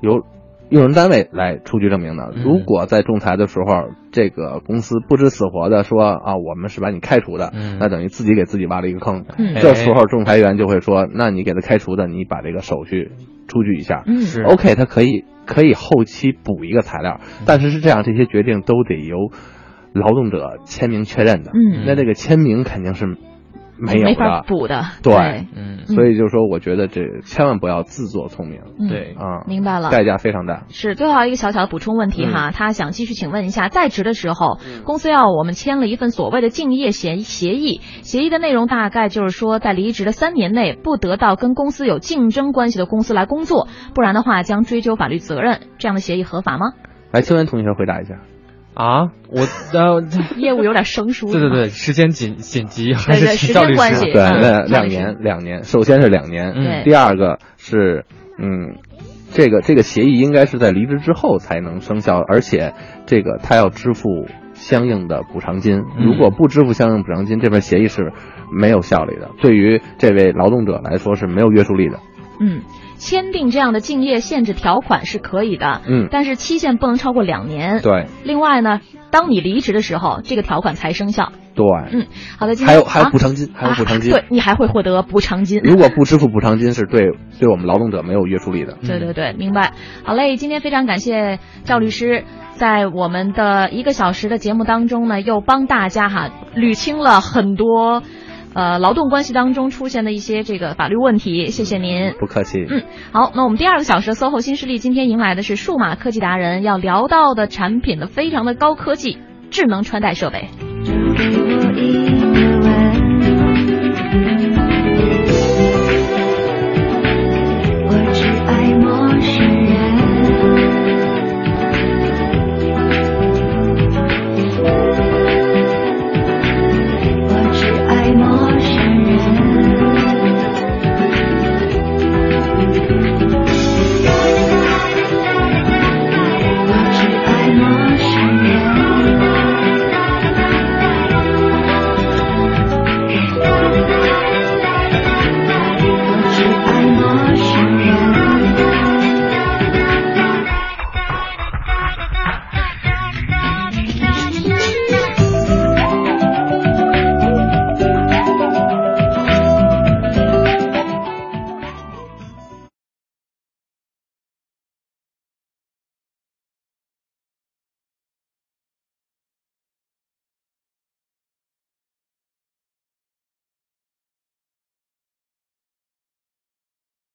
[0.01, 0.23] 由
[0.69, 2.33] 用人单位来出具证明的。
[2.35, 2.43] 嗯。
[2.45, 7.79] 如果在仲裁的时候，这个公司不知死活的说啊，我们是把你开除的，嗯。
[7.81, 9.25] 那等于自己给自己挖了一个坑。
[9.37, 9.57] 嗯。
[9.57, 13.13] 这时候仲裁员就会说，那你给他开除的，你把这个手续
[13.49, 14.03] 出具一下。
[14.07, 14.21] 嗯。
[14.21, 14.43] 是。
[14.43, 19.17] OK，他可以可以后期补一个材料，但是是这样，这些决定都得由
[19.93, 21.51] 劳动者签名确认的。
[21.51, 21.85] 嗯。
[21.85, 23.17] 那这个签名肯定是
[23.81, 24.45] 没有没法的。
[24.47, 24.85] 补的。
[25.03, 29.91] 对嗯所以就是说，我觉得这千万不要自作聪明嗯对啊，明白了。
[29.91, 30.65] 代价非常大。
[30.69, 45.61] 是最后一个小小的补充问题哈，他想继续请问一下，在职的时候，公司要我们签了一份所谓的竞业协协议，协议的内容大概就是说，在离职的三年内不得到跟公司有竞争关系的公司来工作，不然的话将追究法律责任。
[45.79, 46.73] 这样的协议合法吗？
[47.13, 48.21] 来，秋元同学回答一下。
[48.81, 49.41] 啊，我
[49.79, 50.03] 呃，
[50.41, 51.31] 业务有点生疏。
[51.31, 53.75] 对对对，时间紧紧急，还是对请赵律师。
[53.75, 58.07] 对，关系对那两年，两年，首先是两年，对第二个是，
[58.39, 58.77] 嗯，
[59.33, 62.73] 这个这个协议应该是在离职之后才能生效，而且
[63.05, 68.13] 这个他要支付相应的补偿金，嗯如果不支付相应补偿金，这份协议是
[68.51, 71.99] 没有效力的，对于这位劳动者来说是没有约束力的。
[72.41, 72.63] 嗯，
[73.01, 77.81] 签订这样的竞业限制条款是可以的，嗯但是期限不能超过两年。
[77.81, 78.81] 对另外呢，
[79.11, 81.33] 当你离职的时候，这个条款才生效。
[81.55, 82.07] 对，嗯，
[82.39, 85.61] 好的，今天还有还有啊补偿金，还有补偿金啊，对你还会获得补偿金。
[85.65, 88.77] 如果不支付补偿金，是对对我们劳动者没有约束力的。
[88.87, 89.73] 对对对，明白。
[90.05, 98.03] 好嘞，今天非常感谢赵律师，在我们的一个小时的节目当中呢，又帮大家哈捋清了很多
[98.53, 102.67] 呃，劳动关系当中出现的一些这个法律问题，谢谢您，不客气。
[102.69, 102.83] 嗯，
[103.13, 109.19] 好，那我们第二个小时的 SOHO 新势力今天迎来的是数码科技达人，要聊到的产品的非常的高科技
[109.51, 110.49] 智能穿戴设备。